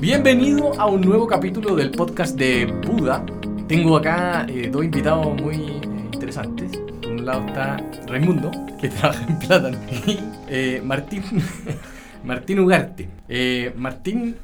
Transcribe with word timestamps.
Bienvenido 0.00 0.80
a 0.80 0.86
un 0.86 1.02
nuevo 1.02 1.26
capítulo 1.26 1.76
del 1.76 1.90
podcast 1.90 2.34
de 2.38 2.64
Buda. 2.64 3.22
Tengo 3.68 3.98
acá 3.98 4.46
eh, 4.48 4.70
dos 4.72 4.82
invitados 4.82 5.38
muy 5.38 5.56
eh, 5.56 5.80
interesantes. 6.14 6.74
Por 7.02 7.12
un 7.12 7.26
lado 7.26 7.46
está 7.46 7.76
Raimundo, 8.06 8.50
que 8.80 8.88
trabaja 8.88 9.26
en 9.28 9.38
Plátano, 9.38 9.78
y 10.06 10.18
eh, 10.48 10.80
Martín, 10.82 11.22
Martín 12.24 12.60
Ugarte. 12.60 13.10
Eh, 13.28 13.74
Martín 13.76 14.36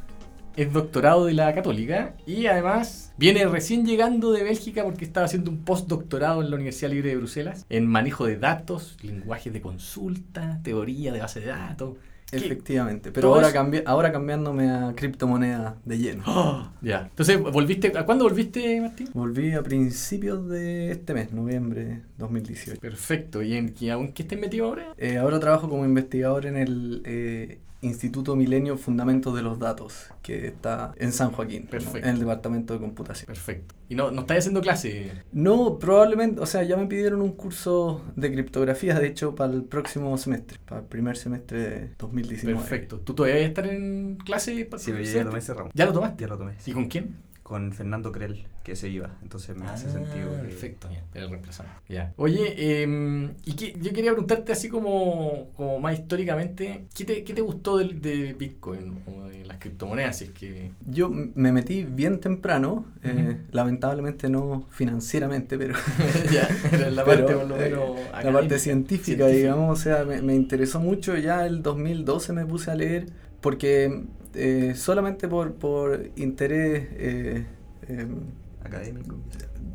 es 0.57 0.71
doctorado 0.75 1.25
de 1.25 1.33
la 1.33 1.55
Católica 1.55 2.15
y 2.27 2.49
además 2.49 3.15
viene 3.17 3.47
recién 3.47 3.87
llegando 3.87 4.33
de 4.33 4.45
Bélgica 4.45 4.85
porque 4.85 5.07
estaba 5.07 5.25
haciendo 5.25 5.51
un 5.51 5.65
postdoctorado 5.65 6.43
en 6.43 6.51
la 6.51 6.57
Universidad 6.57 6.91
Libre 6.91 7.09
de 7.09 7.17
Bruselas 7.17 7.65
en 7.71 7.87
manejo 7.87 8.27
de 8.27 8.37
datos, 8.37 8.99
lenguajes 9.01 9.55
de 9.55 9.63
consulta, 9.63 10.61
teoría 10.63 11.15
de 11.15 11.21
base 11.21 11.41
de 11.41 11.47
datos. 11.47 11.97
¿Qué? 12.29 12.39
Efectivamente, 12.39 13.13
pero 13.13 13.33
ahora, 13.35 13.53
cambi- 13.53 13.83
ahora 13.87 14.11
cambiándome 14.11 14.69
a 14.69 14.93
criptomoneda 14.97 15.77
de 15.85 15.99
lleno. 15.99 16.25
¡Oh! 16.27 16.69
Ya. 16.83 17.07
Entonces, 17.11 17.41
¿volviste? 17.41 17.93
¿A 17.97 18.05
cuándo 18.05 18.25
volviste, 18.25 18.81
Martín? 18.81 19.09
Volví 19.15 19.53
a 19.53 19.63
principios 19.63 20.49
de 20.49 20.91
este 20.91 21.15
mes, 21.15 21.33
noviembre 21.33 22.03
2018. 22.19 22.81
Perfecto. 22.81 23.43
¿Y 23.43 23.55
en 23.55 23.75
y 23.79 23.91
aún 23.91 24.13
qué 24.13 24.23
estés 24.23 24.41
metido 24.41 24.67
ahora? 24.67 24.93
Eh, 24.99 25.19
ahora 25.19 25.39
trabajo 25.41 25.69
como 25.69 25.85
investigador 25.85 26.47
en 26.47 26.57
el 26.57 27.03
eh, 27.05 27.59
Instituto 27.83 28.35
Milenio 28.37 28.77
Fundamentos 28.79 29.35
de 29.37 29.43
los 29.43 29.59
Datos, 29.59 30.07
que 30.23 30.47
está 30.47 30.93
en 30.97 31.13
San 31.13 31.31
Joaquín, 31.31 31.67
Perfecto. 31.67 31.99
en 31.99 32.15
el 32.15 32.19
departamento 32.19 32.75
de 32.75 32.81
computación. 32.81 33.27
Perfecto. 33.27 33.75
¿Y 33.89 33.95
no, 33.95 34.11
no 34.11 34.23
estás 34.23 34.39
haciendo 34.39 34.61
clase? 34.61 35.13
No, 35.33 35.79
probablemente, 35.79 36.41
o 36.41 36.47
sea, 36.47 36.63
ya 36.65 36.77
me 36.77 36.87
pidieron 36.87 37.21
un 37.23 37.33
curso 37.33 38.03
de 38.17 38.33
criptografía, 38.33 38.99
de 38.99 39.07
hecho, 39.07 39.35
para 39.35 39.53
el 39.53 39.63
próximo 39.65 40.17
semestre, 40.19 40.59
para 40.67 40.81
el 40.81 40.87
primer 40.87 41.17
semestre 41.17 41.59
de 41.59 41.91
2019. 41.99 42.59
Perfecto. 42.59 42.99
¿Tú 43.01 43.15
todavía 43.15 43.37
vas 43.37 43.45
a 43.45 43.49
estar 43.49 43.67
en 43.67 44.17
clase? 44.25 44.65
para 44.65 44.83
Sí, 44.83 44.91
ya 44.93 44.97
semestre? 45.05 45.25
tomé 45.25 45.41
ramo. 45.59 45.71
¿Ya 45.75 45.87
lo 45.87 45.93
tomaste? 45.93 46.23
Ya 46.23 46.29
lo 46.29 46.39
tomé. 46.39 46.55
¿Y 46.65 46.73
con 46.73 46.87
quién? 46.87 47.17
Con 47.47 47.73
Fernando 47.73 48.11
Crel, 48.11 48.45
que 48.65 48.75
se 48.75 48.89
iba. 48.89 49.09
Entonces 49.23 49.57
me 49.57 49.67
hace 49.69 49.87
Ah, 49.87 49.93
sentido. 49.93 50.33
que- 50.33 50.49
Perfecto, 50.49 50.89
ya, 50.93 51.01
te 51.13 51.21
lo 51.21 51.29
reemplazamos. 51.29 51.71
Ya. 51.89 52.13
Oye, 52.17 52.55
eh, 52.57 53.31
y 53.45 53.53
qué- 53.53 53.77
yo 53.81 53.93
quería 53.93 54.11
preguntarte 54.11 54.51
así 54.51 54.69
como, 54.69 55.51
como 55.57 55.79
más 55.79 55.97
históricamente, 55.97 56.87
¿qué 56.93 57.05
te, 57.05 57.23
qué 57.23 57.35
te 57.35 57.43
gustó 57.43 57.77
del- 57.79 58.01
de, 58.03 58.33
Bitcoin 58.33 58.99
o 59.07 59.29
de 59.29 59.45
las 59.47 59.59
criptomonedas? 59.59 60.19
Si 60.19 60.25
es 60.25 60.31
que... 60.31 60.73
Yo 60.87 61.09
me 61.09 61.53
metí 61.53 61.85
bien 61.85 62.19
temprano, 62.19 62.85
eh, 63.05 63.13
Ujú. 63.13 63.39
lamentablemente 63.53 64.29
no 64.29 64.67
financieramente, 64.71 65.57
pero 65.57 65.75
ya, 66.33 66.49
era 66.73 66.91
la 66.91 67.05
Pero, 67.05 67.27
parte 67.27 67.33
por 67.37 67.47
lo 67.47 67.57
eh, 67.61 67.71
menos 67.71 67.91
la 67.97 68.07
académica. 68.09 68.33
parte 68.41 68.59
científica, 68.59 69.27
digamos, 69.29 69.79
o 69.79 69.81
sea, 69.81 70.05
me, 70.05 70.21
me 70.21 70.35
interesó 70.35 70.81
mucho. 70.81 71.17
Ya 71.17 71.47
el 71.47 71.63
2012 71.63 72.33
me 72.33 72.45
puse 72.45 72.73
a 72.73 72.75
leer 72.75 73.07
porque 73.41 74.03
eh, 74.37 74.75
solamente 74.77 75.29
por, 75.29 75.55
por 75.55 76.11
interés 76.17 76.89
eh, 76.93 77.47
em, 77.89 78.21
Académico. 78.63 79.15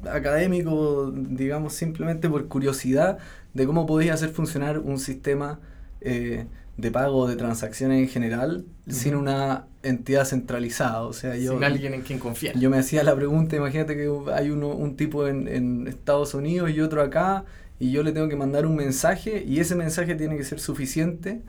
académico, 0.10 1.12
digamos, 1.16 1.74
simplemente 1.74 2.30
por 2.30 2.48
curiosidad 2.48 3.18
de 3.54 3.66
cómo 3.66 3.86
podía 3.86 4.14
hacer 4.14 4.30
funcionar 4.30 4.80
un 4.80 5.00
sistema 5.00 5.60
eh, 6.02 6.46
de 6.78 6.92
pago 6.92 7.28
de 7.28 7.36
transacciones 7.36 8.02
en 8.02 8.08
general 8.10 8.66
sin 8.88 9.16
una 9.16 9.68
entidad 9.84 10.26
centralizada. 10.26 11.04
O 11.04 11.14
sea, 11.14 11.36
yo, 11.38 11.54
Sin 11.54 11.64
alguien 11.64 11.94
en 11.94 12.02
quien 12.02 12.20
confiar. 12.20 12.58
yo 12.58 12.70
me 12.70 12.78
hacía 12.78 13.04
la 13.04 13.16
pregunta, 13.16 13.56
imagínate 13.56 13.96
que 13.96 14.10
hay 14.34 14.50
uno, 14.50 14.70
un 14.70 14.96
tipo 14.98 15.28
en, 15.28 15.48
en 15.48 15.88
Estados 15.88 16.34
Unidos 16.34 16.72
y 16.72 16.82
otro 16.82 17.02
acá, 17.02 17.46
y 17.80 17.92
yo 17.92 18.04
le 18.04 18.12
tengo 18.12 18.28
que 18.28 18.36
mandar 18.36 18.66
un 18.66 18.76
mensaje, 18.76 19.44
y 19.48 19.60
ese 19.60 19.76
mensaje 19.76 20.16
tiene 20.16 20.38
que 20.38 20.44
ser 20.44 20.60
suficiente 20.60 21.42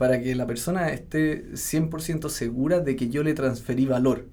para 0.00 0.18
que 0.18 0.34
la 0.34 0.46
persona 0.46 0.88
esté 0.88 1.44
100% 1.52 2.30
segura 2.30 2.80
de 2.80 2.96
que 2.96 3.10
yo 3.10 3.22
le 3.22 3.34
transferí 3.34 3.84
valor. 3.84 4.24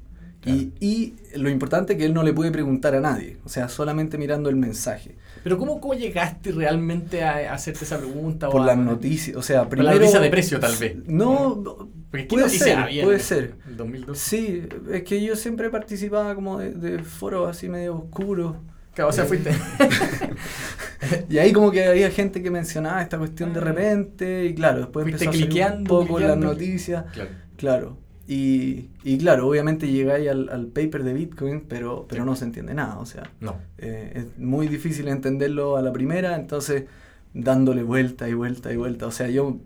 Y, 0.45 0.71
y 0.79 1.15
lo 1.35 1.49
importante 1.49 1.91
es 1.91 1.99
que 1.99 2.05
él 2.05 2.13
no 2.13 2.23
le 2.23 2.31
puede 2.31 2.51
preguntar 2.51 2.95
a 2.95 3.02
nadie, 3.02 3.36
o 3.43 3.49
sea, 3.49 3.67
solamente 3.67 4.17
mirando 4.17 4.49
el 4.49 4.55
mensaje. 4.55 5.17
Pero 5.43 5.58
¿cómo, 5.58 5.81
cómo 5.81 5.93
llegaste 5.93 6.53
realmente 6.53 7.21
a, 7.21 7.53
hacerte 7.53 7.83
esa 7.83 7.97
pregunta? 7.97 8.47
Por 8.47 8.65
las 8.65 8.77
noticias, 8.77 9.36
o 9.36 9.42
sea, 9.42 9.64
Por 9.64 9.71
primero... 9.71 9.92
la 9.92 9.99
noticia 9.99 10.21
de 10.21 10.30
precio, 10.30 10.58
tal 10.58 10.73
vez. 10.77 11.05
No, 11.05 11.61
Porque 12.09 12.27
¿qué 12.27 12.36
puede 12.37 12.47
ser, 12.47 12.77
había 12.77 13.03
puede 13.03 13.19
ser. 13.19 13.55
El 13.67 13.75
2012. 13.75 14.21
Sí, 14.21 14.63
es 14.89 15.03
que 15.03 15.21
yo 15.21 15.36
siempre 15.36 15.69
participaba 15.69 16.33
como 16.33 16.59
de, 16.59 16.71
de 16.71 17.03
foros 17.03 17.49
así 17.49 17.67
medio 17.67 17.97
oscuros. 17.97 18.55
Claro, 18.93 19.09
o 19.09 19.13
sea, 19.13 19.25
fuiste... 19.25 19.52
Y 21.30 21.37
ahí 21.37 21.52
como 21.53 21.71
que 21.71 21.85
había 21.85 22.09
gente 22.11 22.41
que 22.41 22.49
mencionaba 22.52 23.02
esta 23.02 23.17
cuestión 23.17 23.53
de 23.53 23.59
Ah. 23.59 23.63
repente 23.63 24.45
y 24.45 24.53
claro, 24.55 24.80
después 24.80 25.03
Fuiste 25.03 25.25
empezó 25.25 25.43
a 25.45 25.47
salir 25.49 25.77
un 25.80 25.83
poco 25.85 26.19
las 26.19 26.37
noticias, 26.37 27.05
claro. 27.13 27.30
claro. 27.58 27.97
Y, 28.30 28.89
y 29.05 29.17
claro, 29.19 29.47
obviamente 29.47 29.87
llegáis 29.87 30.27
al, 30.30 30.49
al 30.49 30.65
paper 30.67 31.03
de 31.03 31.13
Bitcoin, 31.13 31.61
pero, 31.61 32.05
pero 32.09 32.25
no 32.25 32.36
se 32.36 32.43
entiende 32.43 32.73
nada, 32.73 32.99
o 32.99 33.05
sea, 33.05 33.23
No. 33.39 33.55
eh, 33.77 34.11
es 34.15 34.37
muy 34.37 34.67
difícil 34.67 35.07
entenderlo 35.07 35.77
a 35.77 35.81
la 35.81 35.93
primera, 35.93 36.36
entonces 36.36 36.83
dándole 37.33 37.83
vuelta 37.83 38.27
y 38.27 38.33
vuelta 38.33 38.73
y 38.73 38.75
vuelta, 38.75 39.07
o 39.07 39.11
sea, 39.11 39.30
yo 39.30 39.57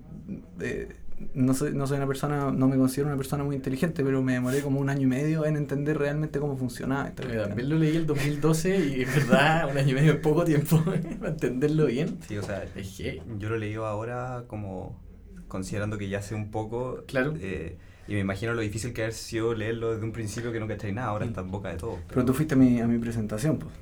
eh, 0.60 0.90
no 1.34 1.54
soy, 1.54 1.74
no 1.74 1.88
soy 1.88 1.98
una 1.98 2.08
persona, 2.08 2.52
no 2.52 2.68
me 2.68 2.78
considero 2.78 3.08
una 3.08 3.18
persona 3.18 3.44
muy 3.44 3.56
inteligente, 3.56 4.04
pero 4.04 4.22
me 4.22 4.34
demoré 4.34 4.62
como 4.62 4.80
un 4.80 4.90
año 4.90 5.02
y 5.04 5.06
medio 5.08 5.46
en 5.46 5.56
entender 5.58 5.98
realmente 5.98 6.40
cómo 6.40 6.58
funcionaba 6.58 7.08
esta 7.08 7.24
cuestión. 7.24 7.48
También 7.50 7.70
lo 7.70 7.78
leí 7.78 7.96
el 7.96 8.06
2012 8.06 8.80
y 8.98 9.02
es 9.04 9.16
verdad, 9.16 9.68
un 9.72 9.78
año 9.78 9.90
y 9.92 9.94
medio 9.94 10.14
es 10.14 10.20
poco 10.20 10.44
tiempo 10.44 10.82
para 11.20 11.32
entenderlo 11.32 11.86
bien. 11.88 12.18
Sí, 12.28 12.38
o 12.38 12.44
sea, 12.44 12.64
Es 12.76 12.96
que, 12.98 13.22
yo 13.40 13.50
lo 13.50 13.58
leí 13.58 13.76
ahora 13.76 14.44
como 14.48 15.00
considerando 15.48 15.98
que 15.98 16.08
ya 16.10 16.22
sé 16.22 16.36
un 16.36 16.50
poco. 16.52 17.04
Claro. 17.08 17.34
eh, 17.40 17.78
y 18.08 18.14
me 18.16 18.20
imagino 18.20 18.54
lo 18.54 18.62
difícil 18.62 18.94
que 18.94 19.04
haber 19.04 19.14
sido 19.14 19.54
leerlo 19.54 19.92
desde 19.94 20.04
un 20.04 20.12
principio 20.12 20.52
que 20.52 20.60
no 20.60 20.68
cacháis 20.68 20.94
nada, 20.94 21.08
ahora 21.10 21.26
Mm. 21.26 21.30
está 21.30 21.42
en 21.42 21.52
boca 21.52 21.70
de 21.70 21.78
todo. 21.78 22.00
Pero 22.10 22.26
tú 22.26 22.34
fuiste 22.34 22.56
a 22.56 22.58
mi, 22.58 22.82
a 22.82 22.88
mi 22.88 22.98
presentación, 22.98 23.58
pues. 23.58 23.74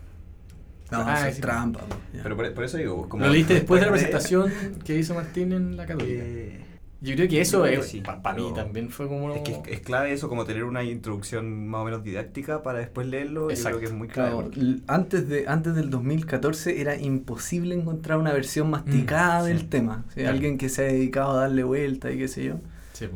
No, 0.91 1.03
Ah, 1.05 1.29
es 1.29 1.35
sí. 1.35 1.41
trampa. 1.41 1.79
pues. 1.87 2.21
Pero 2.23 2.35
por, 2.35 2.53
por 2.53 2.63
eso 2.63 2.77
digo, 2.77 3.07
como. 3.07 3.25
lo 3.25 3.31
leíste 3.31 3.53
después 3.53 3.79
de 3.79 3.85
la 3.87 3.91
presentación 3.93 4.51
que 4.83 4.97
hizo 4.97 5.13
Martín 5.15 5.53
en 5.53 5.77
la 5.77 5.85
Católica. 5.85 6.21
eh, 6.23 6.59
Yo 7.01 7.15
creo 7.15 7.29
que 7.29 7.39
eso 7.39 7.65
es, 7.65 7.79
que 7.79 7.85
sí, 7.85 8.01
para 8.01 8.33
mí 8.37 8.51
también 8.53 8.89
fue 8.89 9.07
como... 9.07 9.33
Es 9.33 9.41
que 9.43 9.51
es, 9.53 9.59
es 9.69 9.79
clave 9.79 10.11
eso, 10.11 10.27
como 10.27 10.43
tener 10.43 10.65
una 10.65 10.83
introducción 10.83 11.65
más 11.67 11.81
o 11.81 11.85
menos 11.85 12.03
didáctica 12.03 12.61
para 12.61 12.79
después 12.79 13.07
leerlo. 13.07 13.49
Exacto. 13.49 13.69
Yo 13.69 13.77
creo 13.77 13.79
que 13.79 13.85
es 13.93 13.97
muy 13.97 14.07
clave. 14.09 14.29
Claro, 14.31 14.43
porque- 14.49 14.75
antes, 14.87 15.29
de, 15.29 15.45
antes 15.47 15.75
del 15.75 15.89
2014 15.89 16.81
era 16.81 16.97
imposible 16.97 17.73
encontrar 17.73 18.17
una 18.17 18.33
versión 18.33 18.69
masticada 18.69 19.43
Mm, 19.43 19.45
del 19.47 19.59
sí. 19.59 19.65
tema. 19.67 20.03
Claro. 20.13 20.29
Alguien 20.29 20.57
que 20.57 20.67
se 20.67 20.81
ha 20.81 20.85
dedicado 20.87 21.31
a 21.31 21.41
darle 21.41 21.63
vuelta 21.63 22.11
y 22.11 22.17
qué 22.17 22.27
sé 22.27 22.43
yo. 22.43 22.55
Sí. 22.91 23.07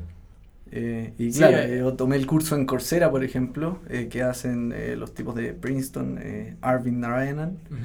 Eh, 0.72 1.14
y 1.20 1.32
Sí, 1.34 1.40
claro, 1.40 1.58
eh. 1.58 1.78
yo 1.80 1.94
tomé 1.94 2.16
el 2.16 2.26
curso 2.26 2.56
en 2.56 2.66
Coursera, 2.66 3.12
por 3.12 3.24
ejemplo, 3.26 3.80
eh, 3.90 4.08
que 4.10 4.24
hacen 4.24 4.74
eh, 4.76 4.96
los 4.96 5.14
tipos 5.14 5.36
de 5.36 5.54
Princeton, 5.54 6.18
eh, 6.22 6.56
Arvind 6.62 7.00
Narayanan. 7.00 7.58
Ujú. 7.70 7.78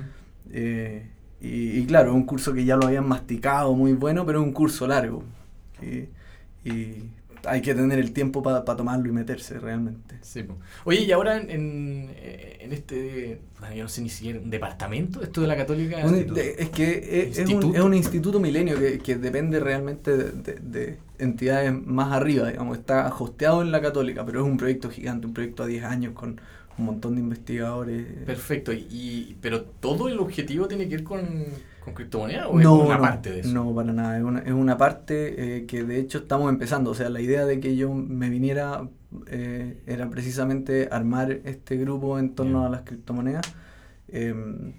Eh, 0.53 1.07
y, 1.41 1.79
y 1.81 1.87
claro, 1.87 2.15
un 2.15 2.25
curso 2.25 2.55
que 2.55 2.65
ya 2.65 2.77
lo 2.77 2.87
habían 2.87 3.07
masticado 3.07 3.75
muy 3.75 3.93
bueno, 3.95 4.25
pero 4.25 4.41
es 4.41 4.47
un 4.47 4.53
curso 4.53 4.87
largo. 4.87 5.23
Y, 5.83 6.09
y 6.69 7.11
hay 7.45 7.63
que 7.63 7.73
tener 7.73 7.99
el 8.01 8.13
tiempo 8.13 8.43
para 8.43 8.65
tomarlo 8.65 9.09
y 9.09 9.13
meterse 9.13 9.61
realmente. 9.61 10.17
Sí. 10.23 10.45
Oye, 10.85 11.03
y 11.03 11.13
ahora 11.13 11.37
en, 11.37 11.51
en, 11.51 12.11
en 12.61 12.73
este, 12.73 13.41
bueno, 13.61 13.75
yo 13.77 13.83
no 13.85 13.89
sé 13.89 14.03
ni 14.03 14.09
siquiera, 14.09 14.41
un 14.41 14.51
departamento, 14.51 15.23
esto 15.23 15.41
de 15.43 15.47
la 15.47 15.57
Católica. 15.57 15.99
Un- 15.99 16.15
instituto. 16.17 16.35
de- 16.35 16.57
es 16.59 16.69
que 16.71 16.91
es, 17.29 17.39
es 17.39 17.45
un, 17.47 17.51
Instituto. 17.53 17.79
es 17.79 17.85
un 17.85 17.95
instituto 17.95 18.41
milenio 18.41 18.79
que, 18.79 18.99
que 18.99 19.17
depende 19.17 19.61
realmente 19.61 20.17
de, 20.17 20.33
de- 20.33 20.59
de 20.61 20.99
entidades 21.21 21.73
más 21.87 22.13
arriba, 22.13 22.49
digamos, 22.49 22.77
está 22.79 23.07
hosteado 23.17 23.63
en 23.63 23.71
la 23.71 23.81
católica, 23.81 24.27
pero 24.27 24.41
es 24.41 24.47
un 24.47 24.57
proyecto 24.57 24.91
gigante, 24.91 25.27
un 25.29 25.33
proyecto 25.35 25.63
a 25.63 25.67
10 25.67 25.85
años 25.85 26.15
con 26.15 26.41
un 26.77 26.85
montón 26.85 27.15
de 27.15 27.21
investigadores. 27.21 28.05
Perfecto, 28.27 28.73
y, 28.73 28.87
y- 28.91 29.37
pero 29.41 29.63
todo 29.63 30.09
el 30.09 30.19
objetivo 30.19 30.67
tiene 30.67 30.89
que 30.89 30.97
ver 30.97 31.05
con, 31.05 31.45
con 31.89 31.95
criptomonedas 31.95 32.47
o 32.51 32.59
es 32.59 32.65
No, 32.65 32.75
una 32.85 32.97
no, 32.97 33.01
parte 33.03 33.31
de 33.31 33.41
eso. 33.41 33.53
no, 33.53 33.75
para 33.75 33.93
nada, 33.93 34.17
es 34.19 34.25
una, 34.25 34.41
es 34.41 34.53
una 34.53 34.77
parte 34.79 35.57
eh, 35.59 35.67
que 35.67 35.85
de 35.85 35.99
hecho 35.99 36.19
estamos 36.19 36.49
empezando, 36.51 36.91
o 36.91 36.95
sea, 36.95 37.09
la 37.11 37.21
idea 37.21 37.45
de 37.47 37.61
que 37.61 37.77
yo 37.77 37.93
me 37.95 38.29
viniera 38.31 38.89
eh, 39.27 39.83
era 39.87 40.11
precisamente 40.11 40.89
armar 40.91 41.31
este 41.45 41.77
grupo 41.77 42.19
en 42.19 42.35
torno 42.35 42.65
a 42.65 42.69
las 42.69 42.83
criptomonedas, 42.83 43.47
em, 44.09 44.73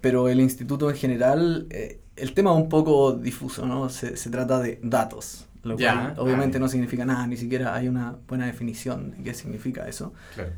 pero 0.00 0.28
el 0.28 0.40
instituto 0.40 0.90
en 0.90 0.96
general, 0.96 1.66
eh, 1.70 2.00
el 2.16 2.34
tema 2.34 2.50
es 2.52 2.56
un 2.56 2.68
poco 2.68 3.12
difuso, 3.14 3.66
¿no? 3.66 3.88
Se, 3.88 4.16
se 4.16 4.30
trata 4.30 4.60
de 4.60 4.78
datos, 4.82 5.46
lo 5.62 5.76
cual 5.76 6.14
obviamente 6.18 6.58
ah, 6.58 6.60
no 6.60 6.68
significa 6.68 7.04
nada, 7.04 7.26
ni 7.26 7.36
siquiera 7.36 7.74
hay 7.74 7.88
una 7.88 8.16
buena 8.28 8.46
definición 8.46 9.12
de 9.12 9.22
qué 9.22 9.34
significa 9.34 9.88
eso. 9.88 10.12
Claro. 10.34 10.50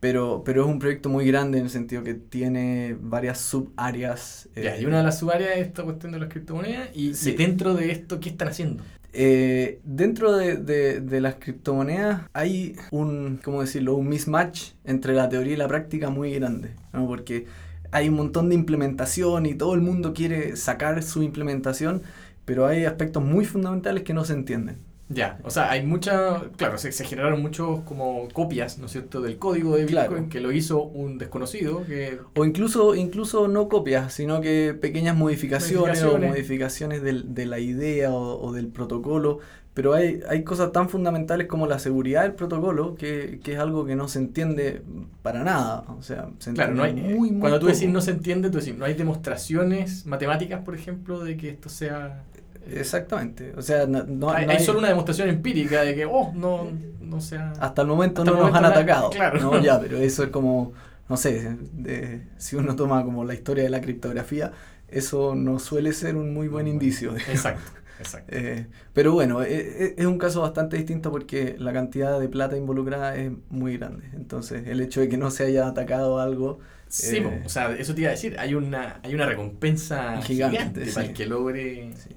Pero, 0.00 0.42
pero 0.44 0.62
es 0.62 0.68
un 0.68 0.78
proyecto 0.78 1.08
muy 1.08 1.26
grande 1.26 1.58
en 1.58 1.64
el 1.64 1.70
sentido 1.70 2.04
que 2.04 2.14
tiene 2.14 2.96
varias 3.00 3.38
subáreas. 3.38 4.48
eh, 4.54 4.62
Ya, 4.64 4.78
y 4.80 4.84
una 4.86 4.98
de 4.98 5.04
las 5.04 5.18
subáreas 5.18 5.56
es 5.56 5.66
esta 5.66 5.82
cuestión 5.82 6.12
de 6.12 6.20
las 6.20 6.28
criptomonedas, 6.28 6.90
y, 6.94 7.12
dentro 7.36 7.74
de 7.74 7.90
esto, 7.90 8.20
¿qué 8.20 8.28
están 8.28 8.48
haciendo? 8.48 8.84
Eh, 9.12 9.80
dentro 9.84 10.36
de, 10.36 10.56
de- 10.56 11.00
de 11.00 11.20
las 11.20 11.36
criptomonedas 11.36 12.22
hay 12.34 12.76
un, 12.90 13.40
¿cómo 13.42 13.62
decirlo? 13.62 13.94
Un 13.96 14.08
mismatch 14.08 14.72
entre 14.84 15.14
la 15.14 15.28
teoría 15.28 15.54
y 15.54 15.56
la 15.56 15.66
práctica 15.66 16.10
muy 16.10 16.32
grande, 16.34 16.70
¿no? 16.92 17.06
Porque 17.06 17.46
hay 17.90 18.08
un 18.10 18.16
montón 18.16 18.50
de 18.50 18.54
implementación 18.54 19.46
y 19.46 19.54
todo 19.54 19.74
el 19.74 19.80
mundo 19.80 20.12
quiere 20.12 20.56
sacar 20.56 21.02
su 21.02 21.22
implementación, 21.22 22.02
pero 22.44 22.66
hay 22.66 22.84
aspectos 22.84 23.24
muy 23.24 23.46
fundamentales 23.46 24.04
que 24.04 24.12
no 24.14 24.24
se 24.24 24.34
entienden. 24.34 24.76
Ya, 25.10 25.38
o 25.42 25.48
sea, 25.50 25.70
hay 25.70 25.86
muchas, 25.86 26.42
claro, 26.58 26.76
se, 26.76 26.92
se 26.92 27.02
generaron 27.04 27.40
muchos 27.40 27.80
como 27.80 28.28
copias, 28.34 28.78
¿no 28.78 28.86
es 28.86 28.92
cierto?, 28.92 29.22
del 29.22 29.38
código 29.38 29.74
de 29.74 29.86
Bitcoin 29.86 30.06
Claro. 30.08 30.28
que 30.28 30.40
lo 30.40 30.52
hizo 30.52 30.82
un 30.82 31.16
desconocido, 31.16 31.86
que 31.86 32.18
O 32.34 32.44
incluso, 32.44 32.94
incluso 32.94 33.48
no 33.48 33.68
copias, 33.70 34.12
sino 34.12 34.42
que 34.42 34.76
pequeñas 34.78 35.16
modificaciones, 35.16 36.02
Modificaciones. 36.02 36.28
o 36.30 36.32
modificaciones 36.34 37.02
del- 37.02 37.34
de 37.34 37.46
la 37.46 37.58
idea 37.58 38.12
o, 38.12 38.38
o 38.46 38.52
del 38.52 38.66
protocolo. 38.68 39.38
Pero 39.72 39.94
hay, 39.94 40.20
hay 40.28 40.42
cosas 40.42 40.72
tan 40.72 40.88
fundamentales 40.90 41.46
como 41.46 41.66
la 41.68 41.78
seguridad 41.78 42.22
del 42.22 42.34
protocolo 42.34 42.94
que, 42.96 43.38
que 43.44 43.52
es 43.54 43.58
algo 43.60 43.86
que 43.86 43.94
no 43.94 44.08
se 44.08 44.18
entiende 44.18 44.82
para 45.22 45.42
nada. 45.44 45.84
O 45.96 46.02
sea, 46.02 46.28
se 46.40 46.52
Claro, 46.52 46.74
no 46.74 46.82
hay, 46.82 46.90
entiende 46.90 47.14
muy, 47.14 47.30
muy 47.30 47.40
cuando 47.40 47.60
tú 47.60 47.66
decís 47.66 47.82
poco. 47.82 47.92
no 47.92 48.00
se 48.00 48.10
entiende, 48.10 48.50
tú 48.50 48.58
decís, 48.58 48.76
no 48.76 48.84
hay 48.84 48.94
demostraciones 48.94 50.04
matemáticas, 50.04 50.62
por 50.64 50.74
ejemplo, 50.74 51.20
de 51.24 51.36
que 51.38 51.48
esto 51.50 51.68
sea... 51.70 52.24
Exactamente. 52.70 53.52
O 53.56 53.62
sea, 53.62 53.86
no, 53.86 54.04
no- 54.04 54.30
hay, 54.30 54.44
hay 54.44 54.56
hay- 54.56 54.64
solo 54.64 54.78
una 54.78 54.88
demostración 54.88 55.28
empírica 55.28 55.82
de 55.82 55.94
que, 55.94 56.04
oh, 56.06 56.32
no, 56.34 56.68
no 57.00 57.20
sea... 57.20 57.52
Hasta 57.60 57.82
el 57.82 57.88
momento 57.88 58.22
Hasta 58.22 58.30
no 58.32 58.36
el 58.38 58.46
nos 58.46 58.54
han 58.56 58.62
momento 58.62 58.78
la- 58.78 58.82
atacado. 58.84 59.10
claro. 59.10 59.40
¿no? 59.40 59.60
Ya, 59.62 59.80
pero 59.80 59.98
eso 59.98 60.24
es 60.24 60.30
como, 60.30 60.72
no 61.08 61.16
sé, 61.16 61.56
de- 61.72 62.22
si 62.36 62.56
uno 62.56 62.76
toma 62.76 63.04
como 63.04 63.24
la 63.24 63.34
historia 63.34 63.64
de 63.64 63.70
la 63.70 63.80
criptografía, 63.80 64.52
eso 64.88 65.34
no 65.34 65.58
suele 65.58 65.92
ser 65.92 66.16
un 66.16 66.32
muy 66.34 66.48
buen 66.48 66.66
indicio. 66.68 67.12
digamos. 67.12 67.34
Exacto, 67.34 67.70
exacto. 67.98 68.28
Eh, 68.36 68.66
pero 68.92 69.12
bueno, 69.12 69.42
eh, 69.42 69.48
eh, 69.50 69.94
es 69.98 70.06
un 70.06 70.18
caso 70.18 70.42
bastante 70.42 70.76
distinto 70.76 71.10
porque 71.10 71.56
la 71.58 71.72
cantidad 71.72 72.18
de 72.20 72.28
plata 72.28 72.56
involucrada 72.56 73.16
es 73.16 73.32
muy 73.50 73.76
grande. 73.78 74.04
Entonces, 74.14 74.66
el 74.66 74.80
hecho 74.80 75.00
de 75.00 75.08
que 75.08 75.16
no 75.16 75.30
se 75.30 75.44
haya 75.46 75.66
atacado 75.66 76.20
algo... 76.20 76.58
Sí, 76.90 77.16
eh, 77.18 77.42
o 77.44 77.48
sea, 77.50 77.72
eso 77.76 77.94
te 77.94 78.00
iba 78.02 78.08
a 78.08 78.12
decir, 78.12 78.36
hay 78.38 78.54
una, 78.54 78.98
hay 79.02 79.14
una 79.14 79.26
recompensa 79.26 80.22
Gigante, 80.22 80.56
gigante, 80.56 80.86
sí. 80.86 80.92
para 80.94 81.06
el 81.06 81.12
que 81.12 81.26
logre... 81.26 81.90
Sí. 81.96 82.10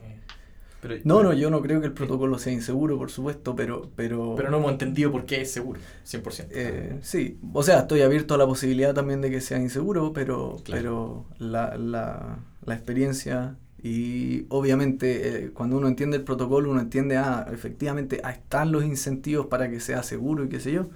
Eh, 0.83 1.01
Pero, 1.01 1.01
No, 1.06 1.24
no, 1.24 1.33
yo 1.33 1.50
no 1.50 1.62
creo 1.62 1.80
que 1.80 1.88
el 1.88 1.94
protocolo 1.94 2.38
sea 2.38 2.54
inseguro, 2.54 2.98
por 2.98 3.12
supuesto, 3.12 3.56
pero... 3.56 3.92
Pero, 3.95 4.33
Pero 4.36 4.50
no 4.51 4.57
hemos 4.57 4.72
entendido 4.72 5.12
por 5.12 5.25
qué 5.25 5.42
es 5.42 5.51
seguro, 5.51 5.80
100%. 6.04 6.48
Eh, 6.51 7.00
sí, 7.01 7.39
o 7.54 7.63
sea, 7.63 7.80
estoy 7.81 8.01
abierto 8.01 8.33
a 8.33 8.38
la 8.38 8.45
posibilidad 8.48 8.94
también 8.94 9.22
de 9.22 9.30
que 9.30 9.42
sea 9.42 9.60
inseguro, 9.60 10.13
pero, 10.13 10.57
Claro. 10.63 10.81
pero 10.81 11.25
la, 11.39 11.78
la, 11.78 12.39
la 12.66 12.74
experiencia 12.74 13.57
y 13.83 14.45
obviamente 14.50 15.45
eh, 15.45 15.51
cuando 15.54 15.78
uno 15.78 15.88
entiende 15.88 16.18
el 16.18 16.24
protocolo, 16.24 16.69
uno 16.72 16.81
entiende, 16.81 17.18
ah, 17.18 17.48
efectivamente, 17.51 18.22
ah, 18.24 18.31
están 18.31 18.72
los 18.72 18.83
incentivos 18.83 19.48
para 19.48 19.69
que 19.69 19.80
sea 19.80 20.04
seguro 20.04 20.44
y 20.45 20.50
qué 20.50 20.60
sé 20.60 20.72
yo, 20.72 20.89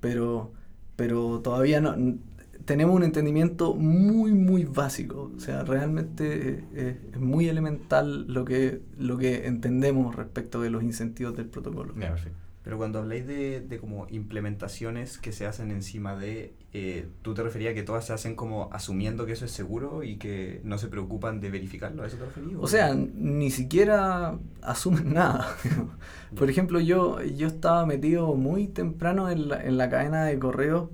pero, 0.00 0.52
pero 0.96 1.40
todavía 1.40 1.80
no... 1.80 1.94
Tenemos 2.64 2.94
un 2.94 3.02
entendimiento 3.02 3.74
muy, 3.74 4.32
muy 4.32 4.64
básico. 4.64 5.32
O 5.36 5.40
sea, 5.40 5.64
realmente 5.64 6.64
eh, 6.74 7.00
es 7.12 7.20
muy 7.20 7.48
elemental 7.48 8.26
lo 8.26 8.44
que, 8.44 8.80
lo 8.98 9.18
que 9.18 9.46
entendemos 9.46 10.14
respecto 10.14 10.60
de 10.60 10.70
los 10.70 10.82
incentivos 10.82 11.36
del 11.36 11.46
protocolo. 11.46 11.94
Pero 12.62 12.78
cuando 12.78 13.00
habláis 13.00 13.26
de, 13.26 13.60
de 13.60 13.78
como 13.78 14.06
implementaciones 14.08 15.18
que 15.18 15.32
se 15.32 15.46
hacen 15.46 15.72
encima 15.72 16.14
de, 16.14 16.54
eh, 16.72 17.08
¿tú 17.22 17.34
te 17.34 17.42
referías 17.42 17.72
a 17.72 17.74
que 17.74 17.82
todas 17.82 18.06
se 18.06 18.12
hacen 18.12 18.36
como 18.36 18.68
asumiendo 18.72 19.26
que 19.26 19.32
eso 19.32 19.44
es 19.44 19.50
seguro 19.50 20.04
y 20.04 20.16
que 20.16 20.60
no 20.62 20.78
se 20.78 20.86
preocupan 20.86 21.40
de 21.40 21.50
verificarlo? 21.50 22.04
¿A 22.04 22.06
eso 22.06 22.18
te 22.18 22.24
referías? 22.24 22.58
O 22.60 22.68
sea, 22.68 22.94
ni 22.94 23.50
siquiera 23.50 24.38
asumen 24.60 25.12
nada. 25.14 25.56
Por 26.36 26.48
ejemplo, 26.50 26.78
yo, 26.78 27.20
yo 27.20 27.48
estaba 27.48 27.84
metido 27.84 28.32
muy 28.36 28.68
temprano 28.68 29.28
en 29.28 29.48
la, 29.48 29.64
en 29.64 29.76
la 29.76 29.90
cadena 29.90 30.24
de 30.24 30.38
correos 30.38 30.90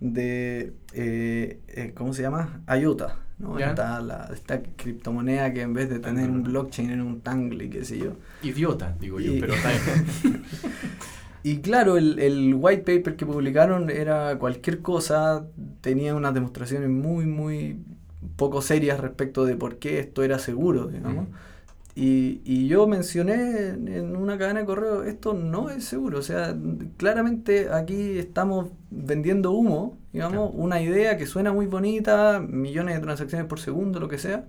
de, 0.00 0.74
eh, 0.92 1.60
eh, 1.68 1.92
¿cómo 1.94 2.12
se 2.12 2.22
llama? 2.22 2.60
IOTA. 2.68 3.16
¿no? 3.38 3.58
Ya. 3.58 3.70
Esta, 3.70 4.00
la- 4.00 4.30
esta 4.32 4.62
criptomoneda 4.62 5.52
que 5.52 5.62
en 5.62 5.74
vez 5.74 5.90
de 5.90 5.98
tener 5.98 6.30
un 6.30 6.42
blockchain 6.42 6.90
era 6.90 7.04
un 7.04 7.20
tangle 7.20 7.68
qué 7.68 7.84
sé 7.84 7.98
yo. 7.98 8.12
Idiota, 8.42 8.96
digo 9.00 9.20
yo, 9.20 9.32
pero 9.40 9.54
está. 9.54 9.70
Y 11.42 11.58
claro, 11.58 11.96
el, 11.96 12.18
el 12.18 12.54
white 12.58 12.82
paper 12.82 13.14
que 13.14 13.24
publicaron 13.24 13.88
era 13.88 14.36
cualquier 14.36 14.80
cosa, 14.82 15.46
tenía 15.80 16.16
unas 16.16 16.34
demostraciones 16.34 16.88
muy, 16.88 17.24
muy 17.26 17.78
poco 18.34 18.60
serias 18.62 18.98
respecto 18.98 19.44
de 19.44 19.54
por 19.54 19.76
qué 19.78 20.00
esto 20.00 20.24
era 20.24 20.40
seguro, 20.40 20.88
digamos. 20.88 21.28
Y, 21.98 22.42
y 22.44 22.68
yo 22.68 22.86
mencioné 22.86 23.68
en- 23.70 24.16
una 24.16 24.36
cadena 24.36 24.60
de 24.60 24.66
correo, 24.66 25.02
esto 25.04 25.32
no 25.32 25.70
es 25.70 25.84
seguro, 25.86 26.18
o 26.18 26.22
sea, 26.22 26.54
claramente 26.98 27.70
aquí 27.72 28.18
estamos 28.18 28.68
vendiendo 28.90 29.52
humo, 29.52 29.96
digamos, 30.12 30.50
Claro. 30.50 30.62
una 30.62 30.82
idea 30.82 31.16
que 31.16 31.26
suena 31.26 31.52
muy 31.54 31.66
bonita, 31.66 32.40
millones 32.46 32.96
de 32.96 33.00
transacciones 33.00 33.46
por 33.48 33.60
segundo, 33.60 33.98
lo 34.00 34.08
que 34.08 34.18
sea, 34.18 34.44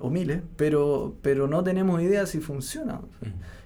o 0.00 0.10
miles, 0.10 0.42
pero, 0.56 1.16
pero 1.22 1.46
no 1.48 1.62
tenemos 1.64 2.00
idea 2.02 2.26
si 2.26 2.40
funciona. 2.40 3.00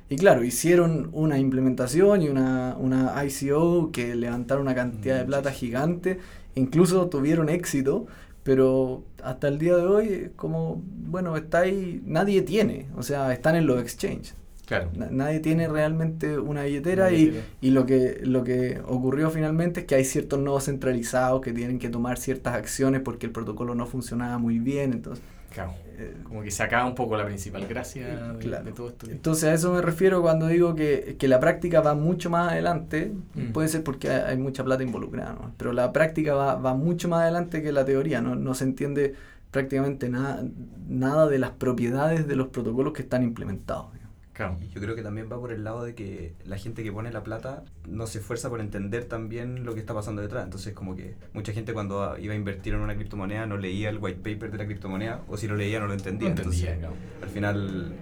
Y 0.08 0.16
claro, 0.16 0.44
hicieron 0.44 1.08
una 1.12 1.38
implementación 1.38 2.22
y 2.22 2.28
una, 2.28 2.76
una 2.78 3.24
ICO 3.24 3.92
que 3.92 4.14
levantaron 4.14 4.62
una 4.64 4.74
cantidad 4.74 5.18
de 5.18 5.24
Mm, 5.24 5.26
plata 5.26 5.52
gigante, 5.52 6.18
incluso 6.54 7.08
tuvieron 7.08 7.48
éxito, 7.48 8.06
pero 8.42 9.04
hasta 9.22 9.48
el 9.48 9.58
día 9.58 9.76
de 9.76 9.86
hoy, 9.86 10.32
como, 10.36 10.82
bueno, 10.84 11.36
está 11.36 11.60
ahí, 11.60 12.02
nadie 12.04 12.42
tiene, 12.42 12.88
o 12.96 13.02
sea, 13.02 13.32
están 13.32 13.56
en 13.56 13.66
los 13.66 13.80
exchanges. 13.80 14.34
Claro. 14.66 14.90
Na- 14.94 15.08
Nadie 15.10 15.40
tiene 15.40 15.68
realmente 15.68 16.38
una 16.38 16.62
billetera, 16.64 17.08
Una 17.08 17.16
y, 17.16 17.42
y 17.60 17.70
lo 17.70 17.84
que 17.84 18.20
lo 18.22 18.44
que 18.44 18.80
ocurrió 18.86 19.30
finalmente 19.30 19.80
es 19.80 19.86
que 19.86 19.96
hay 19.96 20.04
ciertos 20.04 20.38
nodos 20.38 20.64
centralizados 20.66 21.40
que 21.42 21.52
tienen 21.52 21.78
que 21.78 21.88
tomar 21.88 22.16
ciertas 22.18 22.54
acciones 22.54 23.00
porque 23.02 23.26
el 23.26 23.32
protocolo 23.32 23.74
no 23.74 23.86
funcionaba 23.86 24.38
muy 24.38 24.58
bien, 24.58 24.92
entonces... 24.92 25.24
Claro. 25.52 25.74
eh, 25.98 26.14
Como 26.24 26.40
que 26.42 26.50
se 26.50 26.62
acaba 26.62 26.86
un 26.86 26.94
poco 26.94 27.14
la 27.18 27.26
principal 27.26 27.66
gracia 27.66 28.06
de, 28.32 28.38
Claro. 28.38 28.64
de 28.64 28.72
todo 28.72 28.88
esto. 28.88 29.10
Entonces 29.10 29.44
a 29.44 29.52
eso 29.52 29.70
me 29.74 29.82
refiero 29.82 30.22
cuando 30.22 30.46
digo 30.46 30.74
que, 30.74 31.16
que 31.18 31.28
la 31.28 31.40
práctica 31.40 31.82
va 31.82 31.94
mucho 31.94 32.30
más 32.30 32.52
adelante, 32.52 33.12
Mm. 33.34 33.52
puede 33.52 33.68
ser 33.68 33.82
porque 33.82 34.08
hay, 34.08 34.20
hay 34.32 34.36
mucha 34.38 34.64
plata 34.64 34.82
involucrada, 34.82 35.34
¿no? 35.34 35.52
pero 35.58 35.74
la 35.74 35.92
práctica 35.92 36.32
va, 36.34 36.54
va 36.54 36.72
mucho 36.72 37.08
más 37.08 37.20
adelante 37.22 37.62
que 37.62 37.70
la 37.72 37.84
teoría, 37.84 38.22
no, 38.22 38.34
no 38.36 38.54
se 38.54 38.64
entiende 38.64 39.14
prácticamente 39.50 40.08
nada, 40.08 40.42
nada 40.88 41.26
de 41.28 41.38
las 41.38 41.50
propiedades 41.50 42.26
de 42.26 42.36
los 42.36 42.48
protocolos 42.48 42.94
que 42.94 43.02
están 43.02 43.22
implementados. 43.22 43.86
Claro. 44.32 44.56
Y 44.62 44.68
yo 44.70 44.80
creo 44.80 44.94
que 44.94 45.02
también 45.02 45.28
va 45.30 45.38
por 45.38 45.52
el 45.52 45.62
lado 45.62 45.84
de 45.84 45.94
que 45.94 46.34
la 46.46 46.56
gente 46.56 46.82
que 46.82 46.90
pone 46.90 47.12
la 47.12 47.22
plata 47.22 47.64
no 47.86 48.06
se 48.06 48.18
esfuerza 48.20 48.48
por 48.48 48.60
entender 48.60 49.04
también 49.04 49.64
lo 49.64 49.74
que 49.74 49.80
está 49.80 49.92
pasando 49.92 50.22
detrás. 50.22 50.44
Entonces, 50.44 50.72
como 50.72 50.96
que 50.96 51.16
mucha 51.34 51.52
gente 51.52 51.74
cuando 51.74 52.16
iba 52.18 52.32
a 52.32 52.36
invertir 52.36 52.72
en 52.74 52.80
una 52.80 52.94
criptomoneda 52.94 53.44
no 53.46 53.58
leía 53.58 53.90
el 53.90 53.98
white 53.98 54.20
paper 54.20 54.50
de 54.50 54.58
la 54.58 54.64
criptomoneda, 54.64 55.20
o 55.28 55.36
si 55.36 55.48
lo 55.48 55.56
leía 55.56 55.80
no 55.80 55.86
lo 55.86 55.92
entendía. 55.92 56.28
No 56.30 56.34
entendía, 56.36 56.72
Entonces, 56.72 56.78
claro. 56.78 56.94
al 57.22 57.28
final 57.28 57.92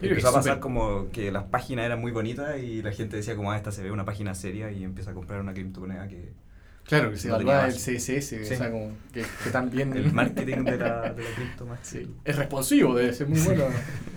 eh, 0.00 0.06
empezó 0.08 0.28
a 0.28 0.32
pasar 0.32 0.60
como 0.60 1.10
que 1.10 1.30
las 1.30 1.44
páginas 1.44 1.84
eran 1.84 2.00
muy 2.00 2.10
bonitas 2.12 2.58
y 2.58 2.80
la 2.82 2.92
gente 2.92 3.16
decía 3.16 3.36
como, 3.36 3.52
ah, 3.52 3.56
esta 3.58 3.70
se 3.70 3.82
ve 3.82 3.90
una 3.90 4.06
página 4.06 4.34
seria 4.34 4.70
y 4.70 4.82
empieza 4.82 5.10
a 5.10 5.14
comprar 5.14 5.40
una 5.40 5.52
criptomoneda 5.52 6.08
que... 6.08 6.32
Claro, 6.84 7.10
que 7.10 7.16
se 7.16 7.28
No 7.28 7.34
evalúa 7.36 7.66
el. 7.66 7.72
CSS, 7.74 8.28
Sí. 8.28 8.36
o 8.36 8.44
sea, 8.44 8.70
como 8.70 8.92
que, 9.12 9.24
que 9.42 9.50
también... 9.50 9.94
El 9.94 10.12
marketing 10.12 10.64
de 10.64 10.76
la, 10.78 11.12
de 11.12 11.22
la 11.22 11.30
cripto 11.34 11.64
más 11.66 11.80
Sí. 11.82 12.14
Es 12.24 12.36
responsivo, 12.36 12.94
debe 12.94 13.12
ser 13.12 13.26
muy 13.28 13.40
bueno. 13.40 13.64
sí. 13.68 14.10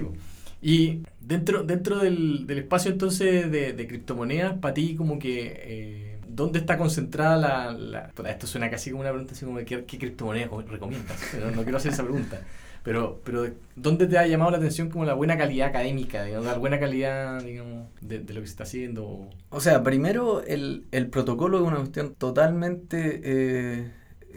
po. 0.00 0.12
Y 0.60 1.02
dentro, 1.20 1.64
dentro 1.64 1.98
del, 1.98 2.46
del 2.46 2.58
espacio 2.58 2.90
entonces 2.92 3.50
de, 3.50 3.72
criptomonedas, 3.86 4.58
para 4.58 4.74
ti 4.74 4.94
como 4.96 5.18
que... 5.18 5.52
eh, 5.64 6.08
¿Dónde 6.28 6.60
está 6.60 6.78
concentrada 6.78 7.36
la, 7.36 8.10
Esto 8.30 8.46
suena 8.46 8.70
casi 8.70 8.90
como 8.90 9.02
una 9.02 9.10
pregunta 9.10 9.34
así 9.34 9.44
como 9.44 9.58
¿qué, 9.58 9.84
qué 9.84 9.98
criptomoneda 9.98 10.48
co- 10.48 10.62
recomiendas? 10.62 11.18
No 11.54 11.62
quiero 11.62 11.76
hacer 11.76 11.92
esa 11.92 12.04
pregunta. 12.04 12.40
Pero, 12.82 13.20
pero 13.22 13.46
¿dónde 13.76 14.06
te 14.06 14.16
ha 14.16 14.26
llamado 14.26 14.50
la 14.50 14.56
atención 14.56 14.88
como 14.88 15.04
la 15.04 15.12
buena 15.14 15.36
calidad 15.36 15.68
académica, 15.68 16.24
digamos, 16.24 16.46
la 16.46 16.58
buena 16.58 16.80
calidad, 16.80 17.42
digamos, 17.42 17.88
de, 18.00 18.20
de 18.20 18.32
lo 18.34 18.40
que 18.40 18.46
se 18.46 18.52
está 18.52 18.62
haciendo? 18.64 19.28
O 19.50 19.60
sea, 19.60 19.82
primero 19.82 20.42
el, 20.44 20.86
el 20.90 21.08
protocolo 21.10 21.58
es 21.58 21.64
una 21.64 21.76
cuestión 21.76 22.14
totalmente 22.14 23.20
eh, 23.22 23.92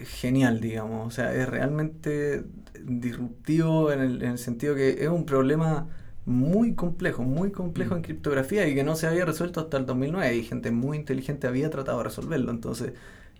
genial, 0.05 0.59
digamos. 0.61 1.07
O 1.07 1.11
sea, 1.11 1.33
es 1.33 1.47
realmente 1.47 2.45
disruptivo 2.83 3.91
en 3.91 4.01
el, 4.01 4.23
en 4.23 4.31
el 4.31 4.37
sentido 4.37 4.75
que 4.75 5.03
es 5.03 5.09
un 5.09 5.25
problema 5.25 5.87
muy 6.25 6.73
complejo, 6.75 7.23
muy 7.23 7.51
complejo 7.51 7.95
Mm. 7.95 7.97
en 7.97 8.01
criptografía 8.01 8.67
y 8.67 8.75
que 8.75 8.83
no 8.83 8.95
se 8.95 9.07
había 9.07 9.25
resuelto 9.25 9.59
hasta 9.61 9.77
el 9.77 9.85
2009 9.85 10.35
y 10.35 10.43
gente 10.43 10.71
muy 10.71 10.97
inteligente 10.97 11.47
había 11.47 11.69
tratado 11.69 11.99
de 11.99 12.05
resolverlo. 12.05 12.51
Entonces, 12.51 12.93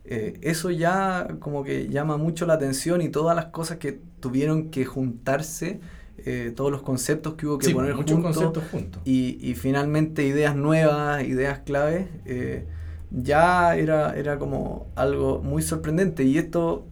eh, 0.06 0.40
eso 0.42 0.70
ya 0.72 1.28
como 1.40 1.64
que 1.64 1.90
llama 1.90 2.18
mucho 2.18 2.46
la 2.46 2.54
atención 2.56 3.02
y 3.02 3.10
todas 3.10 3.36
las 3.36 3.48
cosas 3.48 3.78
que 3.78 4.00
tuvieron 4.20 4.70
que 4.70 4.86
juntarse, 4.86 5.80
eh, 6.18 6.54
todos 6.56 6.72
los 6.72 6.84
conceptos 6.84 7.34
que 7.36 7.48
hubo 7.48 7.58
que 7.58 7.68
Sí, 7.68 7.74
poner 7.74 7.96
muchos 7.96 8.20
juntos 8.20 8.22
conceptos 8.22 8.64
juntos. 8.70 9.02
y, 9.04 9.38
y 9.42 9.56
finalmente 9.56 10.26
ideas 10.26 10.56
nuevas, 10.56 11.24
ideas 11.24 11.60
claves, 11.60 12.08
eh, 12.26 12.68
ya 13.12 13.76
era, 13.76 14.16
era 14.16 14.38
como 14.40 14.88
algo 14.96 15.42
muy 15.44 15.62
sorprendente. 15.62 16.24
Y 16.24 16.38
esto 16.38 16.86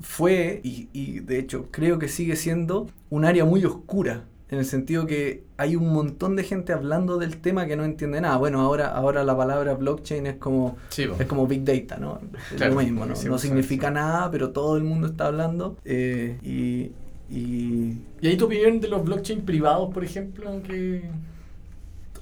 fue, 0.00 0.60
y, 0.62 0.88
y 0.92 1.20
de 1.20 1.38
hecho 1.38 1.66
creo 1.70 1.98
que 1.98 2.08
sigue 2.08 2.36
siendo, 2.36 2.88
un 3.10 3.24
área 3.24 3.44
muy 3.44 3.64
oscura. 3.64 4.24
En 4.50 4.58
el 4.58 4.66
sentido 4.66 5.06
que 5.06 5.42
hay 5.56 5.74
un 5.74 5.92
montón 5.92 6.36
de 6.36 6.44
gente 6.44 6.72
hablando 6.72 7.16
del 7.18 7.38
tema 7.38 7.66
que 7.66 7.76
no 7.76 7.84
entiende 7.84 8.20
nada. 8.20 8.36
Bueno, 8.36 8.60
ahora, 8.60 8.88
ahora 8.88 9.24
la 9.24 9.36
palabra 9.36 9.74
blockchain 9.74 10.26
es 10.26 10.36
como, 10.36 10.76
Sí, 10.90 11.06
es 11.18 11.26
como 11.26 11.46
big 11.46 11.64
data, 11.64 11.96
¿no? 11.98 12.20
Es 12.50 12.56
Claro, 12.58 12.74
lo 12.74 12.80
mismo, 12.82 13.00
¿no? 13.06 13.14
No 13.14 13.38
sí, 13.38 13.48
significa 13.48 13.90
nada, 13.90 14.30
pero 14.30 14.50
todo 14.50 14.76
el 14.76 14.84
mundo 14.84 15.08
está 15.08 15.26
hablando. 15.26 15.76
eh, 15.84 16.38
y, 16.42 16.92
y 17.34 17.98
¿Y 18.20 18.26
ahí 18.28 18.36
tu 18.36 18.44
opinión 18.46 18.80
de 18.80 18.88
los 18.88 19.02
blockchain 19.04 19.42
privados, 19.44 19.92
por 19.92 20.04
ejemplo? 20.04 20.62
Que... 20.62 21.10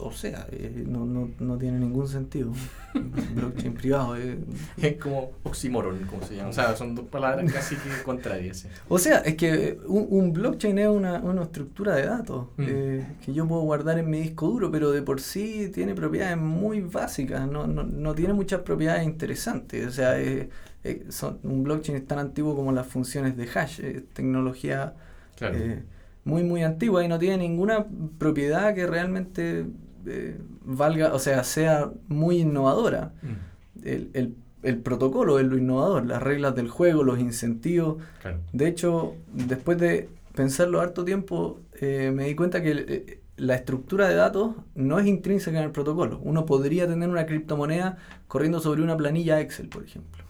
O 0.04 0.12
sea, 0.12 0.46
eh, 0.50 0.84
no, 0.86 1.04
no, 1.06 1.30
no 1.40 1.56
tiene 1.58 1.78
ningún 1.78 2.08
sentido. 2.08 2.52
blockchain 3.34 3.74
privado. 3.74 4.16
eh. 4.16 4.38
Es 4.76 4.96
como 4.96 5.32
oxímoron, 5.44 5.98
como 6.06 6.22
se 6.22 6.36
llama. 6.36 6.50
O 6.50 6.52
sea, 6.52 6.76
son 6.76 6.94
dos 6.94 7.06
palabras 7.06 7.50
casi 7.52 7.74
que 7.76 8.02
contrarias. 8.04 8.66
O 8.88 8.98
sea, 8.98 9.18
es 9.18 9.36
que 9.36 9.78
un, 9.86 10.06
un 10.10 10.32
blockchain 10.32 10.78
es 10.78 10.88
una, 10.88 11.20
una 11.20 11.42
estructura 11.44 11.94
de 11.96 12.06
datos 12.06 12.46
Mm. 12.56 12.64
eh, 12.66 13.06
que 13.24 13.32
yo 13.32 13.46
puedo 13.46 13.62
guardar 13.62 13.98
en 13.98 14.10
mi 14.10 14.20
disco 14.20 14.48
duro, 14.48 14.70
pero 14.70 14.90
de 14.90 15.02
por 15.02 15.20
sí 15.20 15.70
tiene 15.72 15.94
propiedades 15.94 16.36
muy 16.36 16.80
básicas, 16.80 17.48
no, 17.50 17.66
no, 17.66 17.82
no 17.84 18.14
tiene 18.14 18.34
muchas 18.34 18.60
propiedades 18.62 19.04
interesantes. 19.04 19.86
O 19.86 19.90
sea, 19.90 20.20
eh, 20.20 20.48
eh, 20.84 21.06
son, 21.10 21.38
un 21.44 21.62
blockchain 21.62 21.96
es 21.98 22.06
tan 22.06 22.18
antiguo 22.18 22.54
como 22.56 22.72
las 22.72 22.86
funciones 22.86 23.36
de 23.36 23.48
hash, 23.54 23.80
es 23.80 24.08
tecnología 24.12 24.94
Claro. 25.36 25.56
eh, 25.58 25.82
muy, 26.24 26.44
muy 26.44 26.62
antigua 26.62 27.02
y 27.04 27.08
no 27.08 27.18
tiene 27.18 27.38
ninguna 27.38 27.84
propiedad 28.18 28.74
que 28.74 28.86
realmente 28.86 29.64
eh, 30.06 30.38
valga, 30.64 31.14
o 31.14 31.18
sea, 31.18 31.44
sea 31.44 31.90
muy 32.08 32.40
innovadora. 32.40 33.12
Mm, 33.22 33.86
El, 33.86 34.10
el, 34.14 34.34
el 34.62 34.76
protocolo 34.78 35.38
es 35.38 35.46
lo 35.46 35.56
innovador, 35.56 36.06
las 36.06 36.22
reglas 36.22 36.54
del 36.54 36.68
juego, 36.68 37.02
los 37.02 37.18
incentivos. 37.18 37.96
claro. 38.20 38.38
De 38.52 38.68
hecho, 38.68 39.14
después 39.32 39.78
de 39.78 40.08
pensarlo 40.34 40.80
harto 40.80 41.04
tiempo, 41.04 41.58
eh, 41.80 42.12
me 42.14 42.26
di 42.26 42.34
cuenta 42.34 42.62
que 42.62 42.70
eh, 42.72 43.18
la 43.36 43.54
estructura 43.56 44.08
de 44.08 44.14
datos 44.14 44.54
no 44.74 44.98
es 45.00 45.06
intrínseca 45.06 45.58
en 45.58 45.64
el 45.64 45.70
protocolo. 45.72 46.20
Uno 46.22 46.46
podría 46.46 46.86
tener 46.86 47.08
una 47.08 47.26
criptomoneda 47.26 47.96
corriendo 48.28 48.60
sobre 48.60 48.82
una 48.82 48.96
planilla 48.96 49.40
Excel, 49.40 49.68
por 49.68 49.82
ejemplo. 49.84 50.21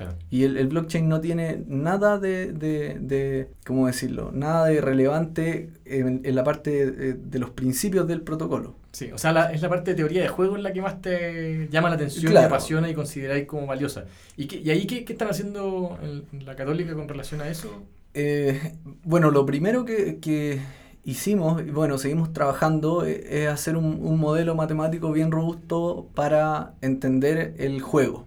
Claro. 0.00 0.16
Y 0.30 0.44
el, 0.44 0.56
el 0.56 0.68
blockchain 0.68 1.08
no 1.08 1.20
tiene 1.20 1.62
nada 1.66 2.18
de, 2.18 2.52
de, 2.52 2.98
de- 3.00 3.48
¿cómo 3.66 3.86
decirlo? 3.86 4.30
Nada 4.32 4.66
de 4.66 4.80
relevante 4.80 5.70
en, 5.84 6.20
en 6.24 6.34
la 6.34 6.44
parte 6.44 6.90
de, 6.90 7.12
de 7.14 7.38
los 7.38 7.50
principios 7.50 8.06
del 8.08 8.22
protocolo. 8.22 8.74
Sí, 8.92 9.12
o 9.12 9.18
sea, 9.18 9.32
la- 9.32 9.52
es 9.52 9.62
la 9.62 9.68
parte 9.68 9.90
de 9.92 9.96
teoría 9.96 10.22
de 10.22 10.28
juego 10.28 10.56
en 10.56 10.62
la 10.62 10.72
que 10.72 10.82
más 10.82 11.00
te 11.00 11.68
llama 11.70 11.88
la 11.90 11.94
atención, 11.96 12.30
Claro. 12.32 12.48
te 12.48 12.54
apasiona 12.54 12.90
y 12.90 12.94
consideráis 12.94 13.46
como 13.46 13.66
valiosa. 13.66 14.04
¿Y, 14.36 14.46
qué- 14.46 14.58
y 14.60 14.70
ahí 14.70 14.86
qué, 14.86 15.04
qué 15.04 15.12
están 15.12 15.28
haciendo 15.28 15.98
en, 16.02 16.24
en 16.38 16.46
la 16.46 16.56
católica 16.56 16.94
con 16.94 17.08
relación 17.08 17.40
a 17.40 17.48
eso? 17.48 17.82
Eh, 18.14 18.74
bueno, 19.04 19.30
lo 19.30 19.46
primero 19.46 19.84
que, 19.84 20.18
que 20.18 20.60
hicimos, 21.04 21.62
y 21.62 21.70
bueno, 21.70 21.96
seguimos 21.98 22.32
trabajando, 22.32 23.04
eh, 23.06 23.42
es 23.44 23.48
hacer 23.48 23.76
un, 23.76 23.98
un 24.02 24.18
modelo 24.18 24.54
matemático 24.56 25.12
bien 25.12 25.30
robusto 25.30 26.08
para 26.14 26.74
entender 26.80 27.54
el 27.58 27.80
juego, 27.80 28.26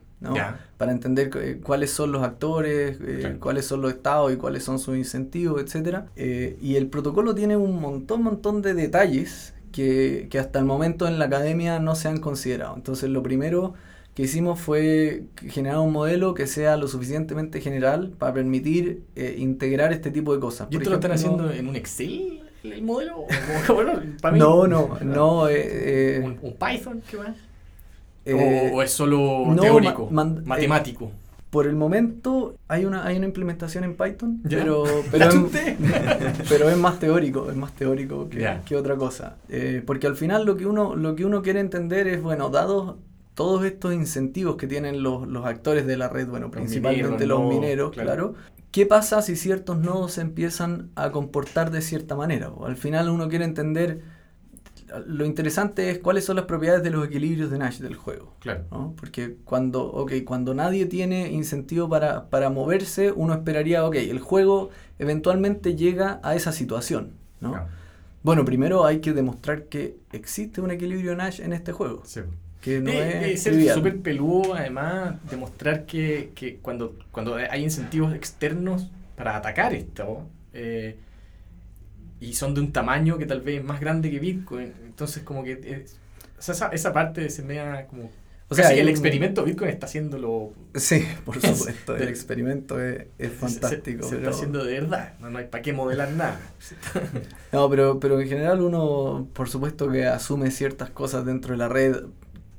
Para 0.78 0.92
entender 0.92 1.30
eh, 1.36 1.60
cuáles 1.64 1.92
son 1.92 2.12
los 2.12 2.24
actores, 2.24 2.98
eh, 3.02 3.38
cuáles 3.40 3.66
son 3.66 3.82
los 3.82 3.92
estados 3.94 4.34
y 4.34 4.38
cuáles 4.38 4.64
son 4.64 4.80
sus 4.80 4.98
incentivos, 4.98 5.62
etcétera. 5.62 6.08
Eh, 6.16 6.58
y 6.62 6.76
el 6.76 6.88
protocolo 6.88 7.34
tiene 7.36 7.56
un 7.58 7.80
montón, 7.80 8.24
montón 8.24 8.62
de 8.62 8.74
detalles 8.74 9.54
que, 9.72 10.28
que 10.30 10.40
hasta 10.40 10.60
el 10.60 10.66
momento 10.66 11.08
en 11.08 11.20
la 11.20 11.26
academia 11.26 11.80
no 11.80 11.96
se 11.96 12.08
han 12.08 12.20
considerado. 12.20 12.76
Entonces, 12.76 13.10
lo 13.10 13.24
primero 13.24 13.74
que 14.14 14.24
hicimos 14.24 14.60
fue 14.60 15.24
generar 15.48 15.80
un 15.80 15.92
modelo 15.92 16.36
que 16.36 16.46
sea 16.46 16.78
lo 16.78 16.88
suficientemente 16.88 17.60
general 17.62 18.12
para 18.20 18.34
permitir 18.34 19.02
eh, 19.16 19.36
integrar 19.40 19.92
este 19.92 20.12
tipo 20.12 20.34
de 20.36 20.40
cosas. 20.40 20.68
¿Y 20.70 20.76
esto 20.78 20.90
lo 20.92 20.96
están 20.98 21.14
haciendo 21.14 21.52
en 21.52 21.68
un 21.70 21.76
Excel, 21.76 22.44
el, 22.64 22.74
el 22.74 22.82
modelo? 22.84 23.22
¿O 23.22 23.28
como- 23.68 23.74
bueno, 23.84 24.00
para 24.22 24.34
mí, 24.34 24.40
No, 24.40 24.68
no, 24.68 25.00
no. 25.04 25.48
eh, 25.50 25.54
eh, 26.18 26.22
¿Un, 26.24 26.38
un 26.42 26.54
Python? 26.54 27.02
¿Qué 27.10 27.18
va? 27.18 27.34
Eh, 28.26 28.70
o, 28.74 28.78
o 28.78 28.82
es 28.82 28.92
solo 28.92 29.46
no, 29.48 29.62
teórico, 29.62 30.08
ma- 30.12 30.26
matemático? 30.46 31.12
Por 31.50 31.68
el 31.68 31.76
momento 31.76 32.56
hay 32.68 32.86
una, 32.86 33.06
hay 33.06 33.18
una 33.18 33.28
implementación 33.28 33.84
en 33.84 33.96
Python, 33.96 34.42
pero, 34.50 34.86
pero, 35.12 35.26
es, 35.26 35.34
chunté. 35.34 35.78
pero 36.50 36.70
es 36.70 36.78
más 36.78 37.00
teórico, 37.00 37.50
es 37.52 37.56
más 37.56 37.74
teórico 37.74 38.28
que, 38.28 38.60
que 38.66 38.76
otra 38.76 38.96
cosa. 38.96 39.36
Eh, 39.50 39.84
porque 39.86 40.08
al 40.08 40.16
final 40.16 40.46
lo 40.46 40.58
que 40.58 40.66
uno, 40.66 40.96
lo 40.96 41.16
que 41.16 41.26
uno 41.26 41.44
quiere 41.44 41.60
entender 41.60 42.08
es, 42.08 42.22
bueno, 42.24 42.50
dados 42.50 42.96
todos 43.36 43.66
estos 43.66 43.94
incentivos 43.94 44.56
que 44.58 44.68
tienen 44.68 45.04
los, 45.04 45.28
los 45.28 45.46
actores 45.46 45.86
de 45.86 45.98
la 45.98 46.08
red, 46.10 46.28
bueno, 46.28 46.48
Los 46.48 46.56
principalmente 46.56 47.26
mineros, 47.26 47.28
los 47.30 47.50
mineros, 47.50 47.92
claro. 47.92 48.32
claro. 48.32 48.36
¿Qué 48.72 48.88
pasa 48.88 49.22
si 49.22 49.36
ciertos 49.36 49.78
nodos 49.78 50.14
se 50.14 50.22
empiezan 50.22 50.90
a 50.96 51.12
comportar 51.12 51.70
de 51.70 51.82
cierta 51.82 52.16
manera? 52.16 52.50
O 52.50 52.66
al 52.66 52.76
final 52.78 53.10
uno 53.10 53.30
quiere 53.30 53.46
entender, 53.46 54.02
lo 55.08 55.26
interesante 55.26 55.90
es 55.90 56.00
cuáles 56.00 56.26
son 56.26 56.36
las 56.36 56.46
propiedades 56.46 56.84
de 56.84 56.90
los 56.92 57.06
equilibrios 57.08 57.50
de 57.52 57.58
Nash 57.58 57.80
del 57.80 57.96
juego. 57.96 58.34
Claro. 58.40 58.64
¿no? 58.72 58.94
Porque 59.00 59.36
cuando, 59.46 59.86
okay, 59.92 60.24
cuando 60.24 60.54
nadie 60.54 60.86
tiene 60.86 61.32
incentivo 61.32 61.90
para, 61.90 62.30
para 62.30 62.50
moverse, 62.50 63.12
uno 63.12 63.34
esperaría, 63.34 63.86
ok, 63.86 63.96
el 63.96 64.20
juego 64.20 64.70
eventualmente 65.00 65.76
llega 65.76 66.20
a 66.24 66.36
esa 66.36 66.52
situación. 66.52 67.12
¿no? 67.42 67.52
Claro. 67.52 67.68
Bueno, 68.24 68.46
primero 68.46 68.86
hay 68.86 69.00
que 69.00 69.14
demostrar 69.14 69.64
que 69.66 69.98
existe 70.12 70.62
un 70.62 70.72
equilibrio 70.72 71.16
Nash 71.16 71.42
en 71.42 71.52
este 71.54 71.72
juego, 71.74 72.04
Sí. 72.06 72.22
que 72.62 72.80
no 72.80 72.90
Eh, 72.90 73.34
es 73.34 73.44
súper 73.74 74.00
peludo, 74.00 74.54
además, 74.54 75.16
demostrar 75.30 75.86
que, 75.86 76.32
que 76.34 76.58
cuando, 76.58 76.96
cuando 77.12 77.36
hay 77.36 77.62
incentivos 77.64 78.14
externos 78.14 78.90
para 79.18 79.36
atacar 79.36 79.74
esto, 79.74 80.22
eh, 80.54 80.96
y 82.30 82.34
son 82.34 82.54
de 82.54 82.62
un 82.62 82.72
tamaño 82.72 83.18
que 83.18 83.26
tal 83.26 83.42
vez 83.42 83.60
es 83.60 83.64
más 83.66 83.80
grande 83.80 84.10
que 84.12 84.20
Bitcoin, 84.20 84.74
entonces 84.86 85.24
como 85.24 85.44
que 85.44 85.54
eh, 85.64 85.86
o 86.38 86.42
sea, 86.42 86.54
esa, 86.56 86.68
esa 86.70 86.94
parte 86.94 87.30
se 87.30 87.42
me 87.44 87.56
da 87.56 87.86
como... 87.88 88.10
O 88.50 88.56
sea, 88.56 88.66
casi 88.66 88.80
el 88.82 88.90
experimento 88.90 89.44
Bitcoin 89.44 89.70
está 89.72 89.86
haciéndolo... 89.88 90.52
Sí, 90.76 91.06
por 91.26 91.38
Es- 91.44 91.58
supuesto, 91.58 91.96
el 91.96 92.08
experimento 92.10 92.80
es, 92.80 93.06
es 93.18 93.32
fantástico. 93.34 94.04
Se, 94.04 94.10
se 94.10 94.16
pero- 94.18 94.30
está 94.30 94.30
haciendo 94.38 94.64
de 94.64 94.74
verdad, 94.80 95.14
no, 95.20 95.30
no 95.30 95.40
hay 95.40 95.46
para 95.48 95.62
qué 95.62 95.74
modelar 95.74 96.12
nada. 96.12 96.40
No, 97.52 97.70
pero, 97.70 98.00
pero 98.00 98.20
en 98.20 98.28
general 98.28 98.62
uno, 98.62 99.28
por 99.34 99.50
supuesto 99.50 99.90
que 99.90 100.06
asume 100.06 100.52
ciertas 100.52 100.90
cosas 100.90 101.26
dentro 101.26 101.54
de 101.54 101.58
la 101.58 101.70
red. 101.70 102.06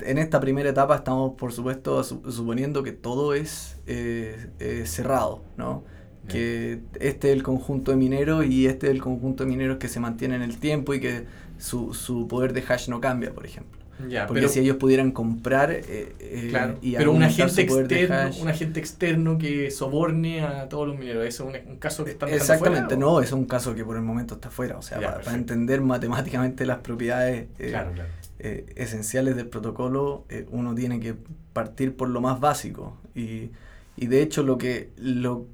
En 0.00 0.18
esta 0.18 0.40
primera 0.40 0.68
etapa 0.70 0.96
estamos, 0.96 1.34
por 1.36 1.52
supuesto, 1.52 2.02
su- 2.04 2.30
suponiendo 2.30 2.82
que 2.82 2.92
todo 2.92 3.34
es 3.34 3.76
eh, 3.86 4.48
eh, 4.60 4.84
cerrado, 4.86 5.42
¿no? 5.56 5.84
Que 6.28 6.80
este 7.00 7.28
es 7.30 7.36
el 7.36 7.42
conjunto 7.42 7.90
de 7.90 7.96
mineros 7.96 8.46
y 8.46 8.66
este 8.66 8.86
es 8.86 8.92
el 8.92 9.02
conjunto 9.02 9.44
de 9.44 9.50
mineros 9.50 9.78
que 9.78 9.88
se 9.88 10.00
mantiene 10.00 10.36
en 10.36 10.42
el 10.42 10.58
tiempo 10.58 10.94
y 10.94 11.00
que 11.00 11.24
su, 11.58 11.94
su 11.94 12.26
poder 12.28 12.52
de 12.52 12.62
hash 12.66 12.88
no 12.88 13.00
cambia, 13.00 13.32
por 13.32 13.44
ejemplo. 13.46 13.80
Ya, 14.08 14.26
Porque 14.26 14.40
pero, 14.40 14.52
si 14.52 14.58
ellos 14.58 14.76
pudieran 14.78 15.12
comprar 15.12 15.70
eh, 15.70 15.84
eh, 16.18 16.46
claro, 16.50 16.78
y 16.82 16.96
pero 16.96 17.12
un 17.12 17.22
agente, 17.22 17.62
externo, 17.62 18.16
hash- 18.16 18.42
un 18.42 18.48
agente 18.48 18.80
externo 18.80 19.38
que 19.38 19.70
soborne 19.70 20.40
a 20.42 20.68
todos 20.68 20.88
los 20.88 20.98
mineros, 20.98 21.24
¿eso 21.24 21.48
es 21.48 21.64
un, 21.64 21.70
un 21.72 21.76
caso 21.78 22.04
que 22.04 22.14
dejando 22.14 22.34
Exactamente, 22.34 22.96
fuera, 22.96 23.00
no, 23.00 23.20
es 23.20 23.30
un 23.30 23.44
caso 23.44 23.72
que 23.76 23.84
por 23.84 23.94
el 23.96 24.02
momento 24.02 24.34
está 24.34 24.50
fuera. 24.50 24.78
O 24.78 24.82
sea, 24.82 25.00
Ya, 25.00 25.14
para, 25.20 25.34
entender 25.34 25.80
matemáticamente 25.80 26.66
las 26.66 26.78
propiedades 26.78 27.46
eh, 27.60 27.68
Claro, 27.70 27.92
claro. 27.92 28.08
eh, 28.40 28.66
esenciales 28.74 29.36
del 29.36 29.46
protocolo, 29.46 30.24
eh, 30.28 30.44
uno 30.50 30.74
tiene 30.74 30.98
que 30.98 31.14
partir 31.52 31.94
por 31.96 32.08
lo 32.08 32.20
más 32.20 32.40
básico. 32.40 32.96
Y, 33.14 33.50
y 33.96 34.06
de 34.08 34.22
hecho, 34.22 34.42
lo 34.42 34.58
que 34.58 34.90
lo- 34.96 35.46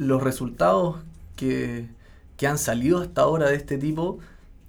los 0.00 0.22
resultados 0.22 0.96
que, 1.36 1.86
que 2.36 2.46
han 2.46 2.56
salido 2.58 3.02
hasta 3.02 3.20
ahora 3.22 3.48
de 3.50 3.56
este 3.56 3.76
tipo 3.78 4.18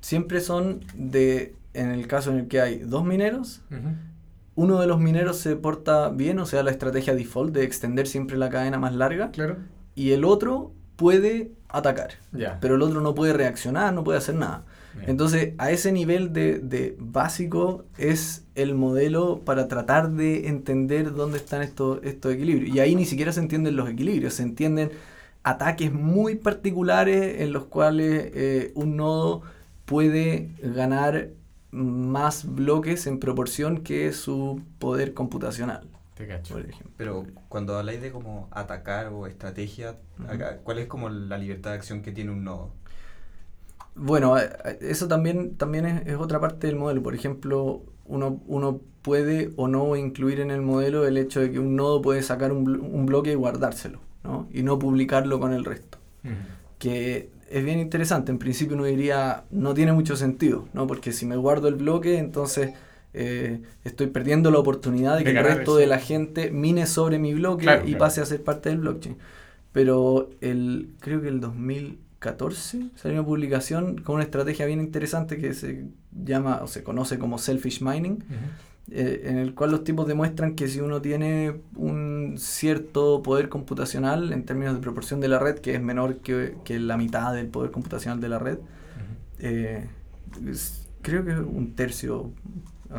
siempre 0.02 0.42
son 0.42 0.82
de, 0.94 1.56
en 1.74 1.90
el 1.92 2.06
caso 2.08 2.32
en 2.32 2.38
el 2.40 2.48
que 2.48 2.60
hay 2.60 2.80
dos 2.80 3.06
mineros, 3.06 3.62
uno 4.56 4.80
de 4.82 4.88
los 4.88 5.00
mineros 5.00 5.38
se 5.38 5.56
porta 5.56 6.10
bien, 6.10 6.38
o 6.40 6.46
sea, 6.46 6.64
la 6.64 6.72
estrategia 6.72 7.16
default 7.16 7.54
de 7.54 7.64
extender 7.64 8.08
siempre 8.08 8.38
la 8.38 8.50
cadena 8.50 8.78
más 8.78 8.94
larga, 8.94 9.32
Claro. 9.32 9.56
y 9.96 10.12
el 10.12 10.26
otro 10.26 10.74
puede 10.98 11.52
atacar, 11.70 12.12
Ya. 12.34 12.58
pero 12.60 12.76
el 12.76 12.82
otro 12.82 13.00
no 13.02 13.16
puede 13.16 13.32
reaccionar, 13.34 13.94
no 13.94 14.04
puede 14.04 14.18
hacer 14.18 14.36
nada. 14.36 14.64
Entonces, 15.08 15.54
a 15.58 15.72
ese 15.72 15.94
nivel 15.94 16.34
de, 16.34 16.60
de 16.60 16.98
básico 17.00 17.86
es 17.98 18.44
el 18.56 18.76
modelo 18.76 19.40
para 19.46 19.70
tratar 19.70 20.12
de 20.12 20.50
entender 20.50 21.14
dónde 21.14 21.38
están 21.38 21.62
estos, 21.62 22.00
estos 22.04 22.34
equilibrios. 22.34 22.76
Y 22.76 22.82
ahí 22.82 22.94
ni 22.94 23.06
siquiera 23.06 23.32
se 23.32 23.40
entienden 23.40 23.78
los 23.78 23.90
equilibrios, 23.90 24.34
se 24.34 24.44
entienden 24.44 24.92
ataques 25.44 25.92
muy 25.94 26.36
particulares 26.36 27.42
en 27.42 27.54
los 27.54 27.66
cuales 27.66 28.32
eh, 28.34 28.72
un 28.76 28.98
nodo 28.98 29.42
puede 29.86 30.52
ganar 30.62 31.30
más 31.72 32.46
bloques 32.54 33.08
en 33.08 33.20
proporción 33.20 33.82
que 33.84 34.12
su 34.14 34.62
poder 34.80 35.14
computacional, 35.14 35.88
Te 36.16 36.28
cacho. 36.28 36.54
por 36.56 36.64
ejemplo. 36.66 36.92
Pero 36.98 37.26
cuando 37.50 37.78
habláis 37.78 38.02
de 38.02 38.12
como 38.12 38.48
atacar 38.52 39.08
o 39.08 39.26
estrategia, 39.28 39.98
¿cuál 40.64 40.80
es 40.80 40.88
como 40.88 41.10
la 41.10 41.38
libertad 41.38 41.72
de 41.72 41.78
acción 41.78 42.02
que 42.02 42.12
tiene 42.12 42.32
un 42.32 42.44
nodo? 42.44 42.72
Bueno, 43.96 44.38
eh, 44.38 44.50
eso 44.82 45.08
también, 45.08 45.58
también 45.58 45.86
es, 45.86 46.08
es 46.08 46.16
otra 46.18 46.40
parte 46.40 46.68
del 46.68 46.76
modelo. 46.76 47.04
Por 47.04 47.16
ejemplo, 47.16 47.84
uno, 48.06 48.42
uno 48.48 48.82
puede 49.02 49.52
o 49.58 49.68
no 49.68 49.96
incluir 49.96 50.40
en 50.40 50.52
el 50.52 50.62
modelo 50.62 51.08
el 51.08 51.18
hecho 51.18 51.40
de 51.42 51.52
que 51.52 51.60
un 51.60 51.76
nodo 51.76 52.02
puede 52.02 52.22
sacar 52.24 52.52
un, 52.52 52.66
blo- 52.66 52.82
un 52.82 53.06
bloque 53.06 53.32
y 53.32 53.36
guardárselo, 53.36 54.00
¿no? 54.24 54.48
Y 54.52 54.64
no 54.64 54.78
publicarlo 54.80 55.40
con 55.40 55.54
el 55.54 55.66
resto. 55.66 55.98
Ujú. 56.24 56.34
Que 56.80 57.30
es 57.50 57.64
bien 57.66 57.80
interesante. 57.80 58.32
En 58.32 58.38
principio 58.40 58.76
uno 58.76 58.86
diría, 58.86 59.44
no 59.52 59.74
tiene 59.74 59.94
mucho 59.94 60.16
sentido, 60.16 60.68
¿no? 60.74 60.88
Porque 60.88 61.12
si 61.12 61.26
me 61.26 61.36
guardo 61.36 61.68
el 61.68 61.76
bloque, 61.76 62.18
entonces 62.18 62.72
eh, 63.14 63.62
estoy 63.84 64.08
perdiendo 64.08 64.52
la 64.52 64.60
oportunidad 64.60 65.18
de 65.18 65.24
De 65.26 65.34
que 65.34 65.40
el 65.40 65.44
resto 65.46 65.62
eso. 65.72 65.76
de 65.78 65.88
la 65.88 66.00
gente 66.00 66.50
mine 66.52 66.86
sobre 66.88 67.20
mi 67.20 67.34
bloque 67.34 67.64
Claro, 67.64 67.82
y 67.84 67.88
claro. 67.90 68.00
pase 68.00 68.22
a 68.22 68.26
ser 68.26 68.42
parte 68.44 68.70
del 68.70 68.78
blockchain. 68.80 69.18
Pero 69.74 70.30
el, 70.42 70.94
creo 71.00 71.22
que 71.22 71.28
el 71.28 71.40
2014 71.42 72.90
salió 72.96 73.20
una 73.20 73.28
publicación 73.28 73.98
con 74.02 74.16
una 74.16 74.24
estrategia 74.24 74.66
bien 74.66 74.80
interesante 74.80 75.38
que 75.38 75.54
se 75.54 75.86
llama 76.24 76.62
o 76.64 76.68
se 76.68 76.84
conoce 76.84 77.18
como 77.20 77.38
selfish 77.38 77.82
mining, 77.82 78.14
Ujú. 78.14 78.36
Eh, 78.90 79.22
en 79.26 79.38
el 79.38 79.54
cual 79.54 79.72
los 79.72 79.84
tipos 79.84 80.08
demuestran 80.08 80.56
que 80.56 80.68
si 80.68 80.80
uno 80.80 81.02
tiene 81.02 81.62
un 81.76 82.36
cierto 82.38 83.22
poder 83.24 83.48
computacional 83.50 84.34
en 84.34 84.46
términos 84.46 84.74
de 84.76 84.82
proporción 84.82 85.20
de 85.20 85.28
la 85.28 85.40
red, 85.40 85.60
que 85.60 85.76
es 85.76 85.82
menor 85.82 86.18
que, 86.18 86.56
que 86.66 86.80
la 86.80 86.98
mitad 86.98 87.34
del 87.34 87.48
poder 87.48 87.72
computacional 87.72 88.20
de 88.20 88.30
la 88.30 88.40
red, 88.40 88.58
eh, 89.40 89.88
es- 90.48 90.88
creo 91.02 91.26
que 91.26 91.32
un 91.34 91.76
tercio. 91.76 92.32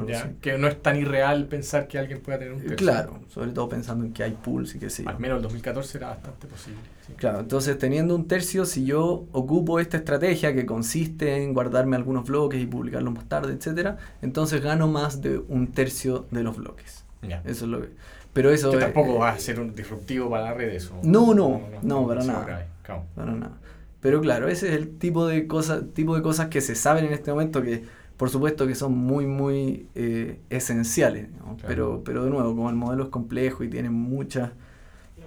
Ya. 0.08 0.32
Que 0.40 0.56
no 0.56 0.68
es 0.68 0.80
tan 0.80 0.96
irreal 0.96 1.46
pensar 1.48 1.86
que 1.86 1.98
alguien 1.98 2.20
pueda 2.22 2.38
tener 2.38 2.54
un 2.54 2.60
tercio. 2.60 2.76
Claro, 2.78 3.20
sobre 3.28 3.50
todo 3.50 3.68
pensando 3.68 4.06
en 4.06 4.14
que 4.14 4.22
hay 4.22 4.32
pools 4.32 4.74
y 4.74 4.78
que 4.78 4.88
sí. 4.88 5.04
Al 5.06 5.18
menos 5.18 5.36
el 5.36 5.42
2014 5.42 5.98
era 5.98 6.08
bastante 6.08 6.46
posible. 6.46 6.80
Claro, 7.16 7.40
entonces 7.40 7.78
teniendo 7.78 8.14
un 8.14 8.26
tercio, 8.26 8.64
si 8.64 8.84
yo 8.84 9.26
ocupo 9.32 9.80
esta 9.80 9.96
estrategia 9.96 10.54
que 10.54 10.66
consiste 10.66 11.42
en 11.42 11.54
guardarme 11.54 11.96
algunos 11.96 12.26
bloques 12.26 12.60
y 12.60 12.66
publicarlos 12.66 13.14
más 13.14 13.28
tarde, 13.28 13.52
etcétera, 13.52 13.98
entonces 14.22 14.62
gano 14.62 14.88
más 14.88 15.20
de 15.20 15.38
un 15.38 15.68
tercio 15.68 16.26
de 16.30 16.42
los 16.42 16.56
bloques. 16.56 17.04
Ya. 17.22 17.42
Eso 17.44 17.64
es 17.64 17.70
lo 17.70 17.80
que. 17.80 17.90
Pero 18.32 18.50
eso 18.50 18.70
Que 18.70 18.78
tampoco 18.78 19.18
va 19.18 19.30
a 19.30 19.38
ser 19.38 19.60
un 19.60 19.74
disruptivo 19.74 20.30
para 20.30 20.44
la 20.44 20.54
red 20.54 20.70
eso. 20.70 20.98
No, 21.02 21.34
no, 21.34 21.60
no, 21.82 22.06
para 22.06 22.22
demasiado 22.22 22.46
nada. 22.46 22.66
claro. 22.82 23.04
Para 23.14 23.32
nada. 23.32 23.52
Pero 24.00 24.20
claro, 24.20 24.48
ese 24.48 24.68
es 24.68 24.74
el 24.74 24.98
tipo 24.98 25.26
de 25.26 25.46
cosas, 25.46 25.84
tipo 25.94 26.16
de 26.16 26.22
cosas 26.22 26.48
que 26.48 26.60
se 26.60 26.74
saben 26.74 27.04
en 27.04 27.12
este 27.12 27.30
momento 27.30 27.62
que, 27.62 27.84
por 28.16 28.30
supuesto, 28.30 28.66
que 28.66 28.74
son 28.74 28.96
muy, 28.96 29.26
muy 29.26 29.86
eh, 29.94 30.40
esenciales. 30.50 31.28
¿no? 31.30 31.56
Claro. 31.56 31.68
Pero, 31.68 32.02
pero 32.04 32.24
de 32.24 32.30
nuevo, 32.30 32.56
como 32.56 32.68
el 32.68 32.74
modelo 32.74 33.04
es 33.04 33.10
complejo 33.10 33.62
y 33.62 33.68
tiene 33.68 33.90
muchas 33.90 34.50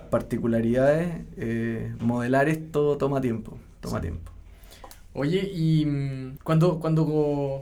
particularidades, 0.09 1.23
eh, 1.37 1.93
modelar 1.99 2.49
esto 2.49 2.97
toma 2.97 3.21
tiempo. 3.21 3.57
Toma 3.81 3.99
Sí. 3.99 4.01
tiempo. 4.01 4.31
Oye, 5.13 5.49
y 5.53 5.85
mm, 5.85 6.37
cuando, 6.43 6.79
cuando, 6.79 7.05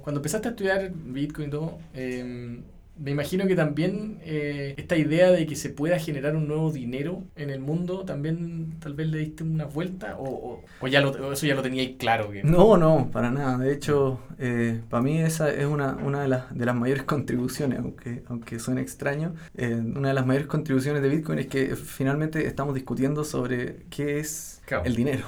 cuando 0.03 0.19
empezaste 0.19 0.47
a 0.47 0.51
estudiar 0.51 0.91
Bitcoin 0.93 1.47
y 1.49 1.51
todo, 1.51 1.77
em, 1.93 2.63
me 2.97 3.11
imagino 3.11 3.47
que 3.47 3.55
también 3.55 4.19
eh, 4.23 4.75
esta 4.77 4.95
idea 4.95 5.31
de 5.31 5.45
que 5.47 5.55
se 5.55 5.69
pueda 5.69 5.97
generar 5.99 6.35
un 6.35 6.47
nuevo 6.47 6.71
dinero 6.71 7.23
en 7.35 7.49
el 7.49 7.59
mundo, 7.59 8.05
también 8.05 8.79
tal 8.79 8.93
vez 8.93 9.07
le 9.07 9.17
diste 9.19 9.43
una 9.43 9.65
vuelta 9.65 10.17
o, 10.17 10.23
o, 10.29 10.63
o 10.79 10.87
ya 10.87 11.01
lo, 11.01 11.09
o 11.11 11.33
eso 11.33 11.45
ya 11.47 11.55
lo 11.55 11.63
teníais 11.63 11.95
claro. 11.97 12.29
Que, 12.31 12.43
No, 12.43 12.77
no, 12.77 13.09
para 13.11 13.31
nada. 13.31 13.57
De 13.57 13.73
hecho, 13.73 14.19
eh, 14.37 14.81
para 14.89 15.01
mí 15.01 15.19
esa 15.19 15.49
es 15.51 15.65
una, 15.65 15.95
una 15.95 16.21
de, 16.21 16.27
las, 16.27 16.55
de 16.55 16.65
las 16.65 16.75
mayores 16.75 17.03
contribuciones, 17.05 17.79
aunque, 17.79 18.23
aunque 18.27 18.59
suene 18.59 18.81
extraño. 18.81 19.33
eh, 19.55 19.73
una 19.73 20.09
de 20.09 20.13
las 20.13 20.25
mayores 20.25 20.47
contribuciones 20.47 21.01
de 21.01 21.09
Bitcoin 21.09 21.39
es 21.39 21.47
que 21.47 21.75
finalmente 21.75 22.45
estamos 22.47 22.75
discutiendo 22.75 23.23
sobre 23.23 23.85
qué 23.89 24.19
es 24.19 24.61
Claro. 24.65 24.85
el 24.85 24.95
dinero. 24.95 25.25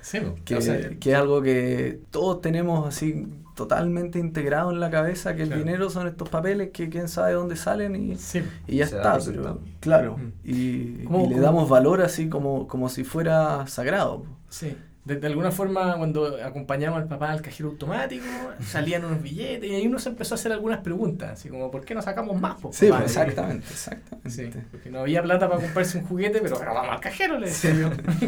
Sí, 0.00 0.18
po. 0.20 0.34
que, 0.44 0.60
sea, 0.60 0.90
que 0.98 1.10
es 1.12 1.16
algo 1.16 1.40
que 1.42 2.00
todos 2.10 2.40
tenemos 2.40 2.86
así 2.88 3.26
totalmente 3.54 4.18
integrado 4.18 4.70
en 4.70 4.80
la 4.80 4.90
cabeza, 4.90 5.34
que 5.36 5.42
el 5.42 5.52
dinero 5.54 5.90
son 5.90 6.06
estos 6.08 6.28
papeles 6.28 6.70
que 6.72 6.88
quién 6.88 7.08
sabe 7.08 7.32
dónde 7.34 7.56
salen 7.56 7.94
y, 7.96 8.16
sí. 8.16 8.42
y 8.66 8.76
ya 8.78 8.86
Se 8.86 8.96
está. 8.96 9.18
pero- 9.24 9.60
claro, 9.80 10.16
Mm. 10.16 10.32
y, 10.44 11.04
¿Cómo- 11.04 11.24
y 11.24 11.28
le 11.28 11.34
cómo? 11.34 11.42
damos 11.44 11.68
valor 11.68 12.00
así 12.02 12.28
como, 12.28 12.66
como 12.66 12.88
si 12.88 13.04
fuera 13.04 13.66
sagrado. 13.66 14.24
Sí. 14.48 14.76
De, 15.04 15.16
de 15.16 15.26
alguna 15.26 15.50
forma, 15.50 15.96
cuando 15.96 16.36
acompañamos 16.44 17.02
al 17.02 17.08
papá 17.08 17.32
al 17.32 17.42
cajero 17.42 17.70
automático, 17.70 18.24
salían 18.64 19.04
unos 19.04 19.20
billetes 19.20 19.68
y 19.68 19.74
ahí 19.74 19.84
uno 19.88 19.98
se 19.98 20.10
empezó 20.10 20.34
a 20.34 20.36
hacer 20.36 20.52
algunas 20.52 20.78
preguntas, 20.78 21.30
así 21.32 21.48
como, 21.48 21.72
¿por 21.72 21.84
qué 21.84 21.92
no 21.92 22.02
sacamos 22.02 22.40
más? 22.40 22.60
po, 22.60 22.72
Sí, 22.72 22.86
papá? 22.86 23.00
pues, 23.00 23.10
exactamente, 23.16 23.66
exactamente. 23.68 24.30
Sí, 24.30 24.48
porque 24.70 24.90
no 24.92 25.00
había 25.00 25.20
plata 25.20 25.48
para 25.48 25.60
comprarse 25.60 25.98
un 25.98 26.04
juguete, 26.04 26.38
pero, 26.40 26.56
pero 26.56 26.72
vamos 26.72 26.92
al 26.94 27.00
cajero, 27.00 27.36
le 27.36 27.46
decía 27.48 27.74
yo. 27.74 27.90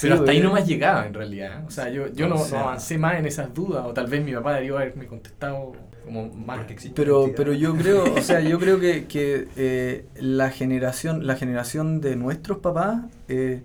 Pero 0.00 0.14
hasta 0.16 0.30
ahí 0.30 0.40
nomás 0.40 0.66
llegaba 0.66 1.06
en 1.06 1.14
realidad. 1.14 1.64
O 1.66 1.70
sea, 1.70 1.88
yo, 1.88 2.08
yo 2.12 2.28
no, 2.28 2.36
avancé 2.36 2.98
más 2.98 3.18
en 3.18 3.26
esas 3.26 3.52
dudas, 3.54 3.84
o 3.86 3.92
tal 3.92 4.06
vez 4.06 4.24
mi 4.24 4.32
papá 4.32 4.54
debió 4.54 4.76
haberme 4.76 5.06
contestado 5.06 5.72
como 6.04 6.28
más. 6.30 6.68
Existe 6.70 6.94
Pero, 6.94 7.32
pero 7.36 7.52
yo 7.52 7.74
creo, 7.76 8.04
o 8.14 8.20
sea, 8.20 8.40
yo 8.40 8.58
creo 8.58 8.80
que, 8.80 9.04
que 9.08 9.48
eh, 9.56 10.06
la 10.16 10.50
generación, 10.50 11.26
la 11.26 11.36
generación 11.36 12.00
de 12.00 12.16
nuestros 12.16 12.58
papás 12.58 13.02
eh, 13.28 13.62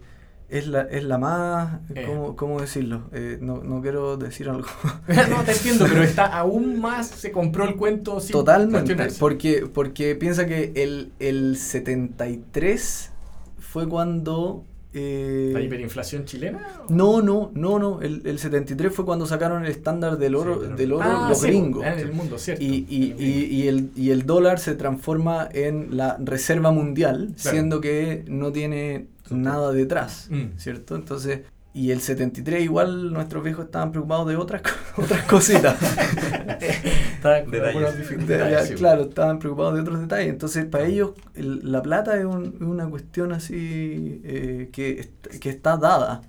es 0.49 0.67
la, 0.67 0.81
es 0.81 1.03
la 1.03 1.17
más, 1.17 1.79
Eh. 1.93 2.05
¿cómo, 2.07 2.35
cómo 2.35 2.59
decirlo? 2.61 3.03
Eh, 3.11 3.37
no, 3.39 3.61
no 3.63 3.81
quiero 3.81 4.17
decir 4.17 4.49
algo. 4.49 4.67
no, 5.29 5.43
te 5.43 5.51
entiendo, 5.51 5.85
pero 5.87 6.03
está 6.03 6.25
aún 6.25 6.79
más, 6.79 7.07
se 7.07 7.31
compró 7.31 7.65
el 7.65 7.75
cuento 7.75 8.19
sin 8.19 8.31
Totalmente, 8.31 8.95
porque, 9.19 9.69
porque 9.71 10.15
piensa 10.15 10.45
que 10.45 10.73
el, 10.75 11.11
el 11.19 11.57
73 11.57 13.11
fue 13.59 13.87
cuando... 13.87 14.65
eh, 14.93 15.51
¿La 15.53 15.61
hiperinflación 15.61 16.25
chilena? 16.25 16.65
o- 16.87 16.91
no, 16.93 17.21
no, 17.21 17.51
no, 17.53 17.77
no, 17.79 18.01
el, 18.01 18.21
el 18.25 18.39
73 18.39 18.93
fue 18.93 19.05
cuando 19.05 19.25
sacaron 19.27 19.63
el 19.63 19.71
estándar 19.71 20.17
del 20.17 20.35
oro, 20.35 20.61
Sí, 20.67 20.73
del 20.75 20.93
oro. 20.93 21.03
Ah, 21.05 21.27
los 21.29 21.39
sí, 21.41 21.47
gringos. 21.47 21.85
En 21.85 21.99
el 21.99 22.11
mundo, 22.11 22.37
cierto. 22.39 22.63
Y, 22.63 22.85
y, 22.89 23.11
el 23.11 23.21
y, 23.21 23.45
y 23.63 23.67
el, 23.67 23.89
y 23.95 24.09
el 24.11 24.25
dólar 24.25 24.59
se 24.59 24.73
transforma 24.75 25.47
en 25.51 25.95
la 25.95 26.17
reserva 26.19 26.71
mundial, 26.71 27.33
Claro. 27.39 27.55
siendo 27.55 27.81
que 27.81 28.23
no 28.27 28.51
tiene 28.51 29.05
nada 29.29 29.71
detrás, 29.71 30.27
Mm. 30.31 30.57
¿cierto? 30.57 30.95
Entonces, 30.95 31.41
y 31.73 31.91
el 31.91 32.01
73 32.01 32.63
igual 32.63 33.13
nuestros 33.13 33.43
viejos 33.43 33.65
estaban 33.65 33.91
preocupados 33.91 34.27
de 34.27 34.35
otras, 34.37 34.61
otras 34.97 35.23
cositas. 35.25 35.77
Está 36.59 37.41
con 37.43 37.51
Detalles. 37.51 37.75
algunas 37.75 37.93
De- 37.93 37.99
dificultades, 38.01 38.51
ya, 38.51 38.65
sí. 38.65 38.73
claro, 38.75 39.01
estaban 39.03 39.39
preocupados 39.39 39.75
de 39.75 39.81
otros 39.81 39.99
detalles. 39.99 40.29
Entonces, 40.29 40.65
para 40.65 40.85
ellos 40.85 41.11
el- 41.35 41.71
la 41.71 41.81
plata 41.81 42.17
es, 42.17 42.25
un- 42.25 42.57
una 42.63 42.87
cuestión 42.89 43.31
así 43.33 44.21
eh, 44.23 44.69
que, 44.71 45.09
que 45.39 45.49
está 45.49 45.77
dada. 45.77 46.21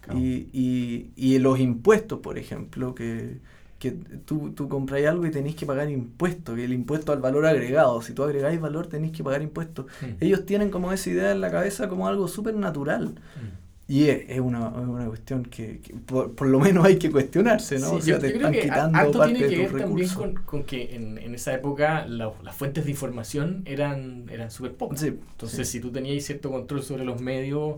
Claro. 0.00 0.18
Y, 0.18 0.48
y, 0.52 1.10
y 1.16 1.38
los 1.38 1.60
impuestos, 1.60 2.20
por 2.20 2.38
ejemplo, 2.38 2.94
que, 2.94 3.38
que 3.78 3.92
tú, 4.24 4.52
tú 4.52 4.68
compras 4.68 5.04
algo 5.06 5.26
y 5.26 5.30
tenés 5.30 5.54
que 5.54 5.66
pagar 5.66 5.90
impuestos, 5.90 6.56
que 6.56 6.64
el 6.64 6.72
impuesto 6.72 7.12
al 7.12 7.20
valor 7.20 7.44
agregado, 7.46 8.00
si 8.02 8.14
tú 8.14 8.24
agregáis 8.24 8.58
valor 8.60 8.86
tenés 8.86 9.12
que 9.12 9.22
pagar 9.22 9.42
impuestos. 9.42 9.86
Mm. 10.00 10.06
Ellos 10.24 10.46
tienen 10.46 10.70
como 10.70 10.92
esa 10.92 11.10
idea 11.10 11.30
en 11.32 11.40
la 11.42 11.50
cabeza 11.50 11.88
como 11.88 12.08
algo 12.08 12.26
súper 12.26 12.54
natural. 12.54 13.08
Mm. 13.10 13.67
Y 13.90 14.08
es, 14.10 14.24
es 14.28 14.40
una, 14.40 14.68
es 14.68 14.86
una 14.86 15.06
cuestión 15.06 15.44
que, 15.46 15.80
que 15.80 15.94
por, 15.94 16.34
por 16.34 16.46
lo 16.46 16.60
menos 16.60 16.84
hay 16.84 16.98
que 16.98 17.10
cuestionarse, 17.10 17.78
¿no? 17.78 17.88
Sí, 17.90 17.96
o 17.96 18.00
sea, 18.02 18.14
yo, 18.16 18.18
te 18.18 18.26
yo 18.28 18.34
creo 18.34 18.48
están 18.48 18.52
que 18.52 18.60
quitando 18.60 18.98
harto 18.98 19.18
parte 19.18 19.34
tiene 19.38 19.48
que 19.48 19.58
ver 19.62 19.76
también 19.78 20.08
con, 20.10 20.34
con 20.44 20.64
que 20.64 20.94
en, 20.94 21.16
en 21.18 21.34
esa 21.34 21.54
época 21.54 22.06
la- 22.06 22.32
las 22.42 22.54
fuentes 22.54 22.84
de 22.84 22.90
información 22.90 23.62
eran, 23.64 24.26
eran 24.30 24.50
súper 24.50 24.74
pocas. 24.74 25.00
Sí, 25.00 25.06
Entonces, 25.06 25.66
sí. 25.68 25.72
si 25.78 25.80
tú 25.80 25.90
tenías 25.90 26.22
cierto 26.24 26.50
control 26.50 26.82
sobre 26.82 27.04
los 27.04 27.20
medios, 27.22 27.76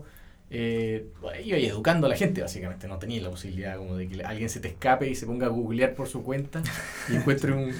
eh, 0.49 1.07
ibas 1.45 1.61
educando 1.61 2.07
a 2.07 2.09
la 2.09 2.17
gente, 2.17 2.41
básicamente. 2.41 2.87
No 2.89 2.99
tenías 2.99 3.23
la 3.23 3.29
posibilidad 3.29 3.77
como 3.77 3.95
de 3.95 4.09
que 4.09 4.21
alguien 4.23 4.49
se 4.49 4.59
te 4.59 4.67
escape 4.67 5.09
y 5.09 5.15
se 5.15 5.25
ponga 5.25 5.45
a 5.47 5.49
googlear 5.49 5.95
por 5.95 6.07
su 6.09 6.23
cuenta 6.23 6.61
y 7.09 7.15
encuentre 7.15 7.53
un, 7.53 7.71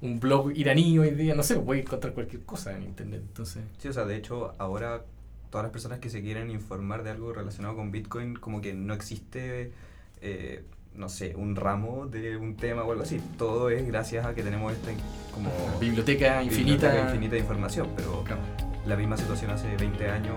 un 0.00 0.20
blog 0.20 0.52
iraní 0.56 0.98
hoy 0.98 1.10
día. 1.10 1.34
No 1.34 1.42
sé, 1.42 1.56
puedes 1.56 1.84
encontrar 1.84 2.14
cualquier 2.14 2.42
cosa 2.42 2.76
en 2.76 2.82
internet. 2.84 3.22
Entonces, 3.26 3.62
Sí, 3.78 3.88
o 3.88 3.92
sea, 3.92 4.04
de 4.04 4.16
hecho, 4.16 4.54
ahora 4.58 5.04
todas 5.50 5.64
las 5.64 5.72
personas 5.72 5.98
que 5.98 6.10
se 6.10 6.22
quieren 6.22 6.50
informar 6.50 7.02
de 7.02 7.10
algo 7.10 7.32
relacionado 7.32 7.76
con 7.76 7.90
Bitcoin, 7.90 8.34
como 8.36 8.60
que 8.60 8.74
no 8.74 8.94
existe, 8.94 9.72
eh, 10.20 10.64
no 10.94 11.08
sé, 11.08 11.34
un 11.36 11.56
ramo 11.56 12.06
de 12.06 12.36
un 12.36 12.56
tema 12.56 12.82
o 12.84 12.90
algo 12.92 13.02
así. 13.02 13.20
Todo 13.38 13.70
es 13.70 13.86
gracias 13.86 14.24
a 14.26 14.34
que 14.34 14.42
tenemos 14.42 14.72
esta 14.72 14.90
como 15.32 15.50
biblioteca 15.80 16.42
infinita. 16.42 16.88
biblioteca 16.88 17.04
infinita 17.10 17.34
de 17.34 17.40
información, 17.40 17.88
pero 17.96 18.24
Claro. 18.24 18.40
la 18.86 18.96
misma 18.96 19.16
situación 19.16 19.50
hace 19.50 19.76
20 19.76 20.08
años, 20.08 20.34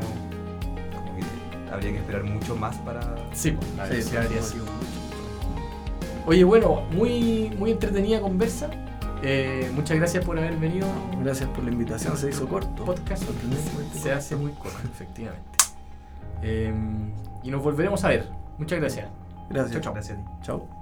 como 0.94 1.16
que 1.16 1.72
habría 1.72 1.92
que 1.92 1.98
esperar 2.00 2.24
mucho 2.24 2.56
más 2.56 2.76
para... 2.78 3.02
Sí, 3.34 3.52
pues, 3.52 3.68
la 3.78 3.86
Sí, 3.86 3.92
velocidad 3.94 4.24
habría 4.26 4.42
sí. 4.42 4.54
sido 4.54 4.66
Oye, 6.26 6.44
bueno, 6.44 6.82
muy, 6.92 7.50
muy 7.58 7.72
entretenida 7.72 8.22
conversa. 8.22 8.70
Eh, 9.22 9.70
muchas 9.74 9.98
gracias 9.98 10.24
por 10.24 10.38
haber 10.38 10.56
venido. 10.58 10.88
Gracias 11.22 11.50
por 11.50 11.64
la 11.64 11.72
invitación, 11.72 12.16
se 12.18 12.30
hizo 12.30 12.48
corto. 12.48 12.86
Podcast 12.86 13.24
se 13.94 14.12
hace 14.12 14.36
muy 14.36 14.52
corto, 14.52 14.78
efectivamente. 14.94 15.50
Eh, 16.42 16.74
y 17.44 17.52
nos 17.52 17.62
volveremos 17.62 18.04
a 18.04 18.10
ver. 18.10 18.30
Muchas 18.58 18.80
gracias. 18.80 19.08
Gracias. 19.50 19.82
Chao. 19.82 19.94
Gracias 19.94 20.18
a 20.18 20.22
ti. 20.22 20.28
Chao. 20.42 20.79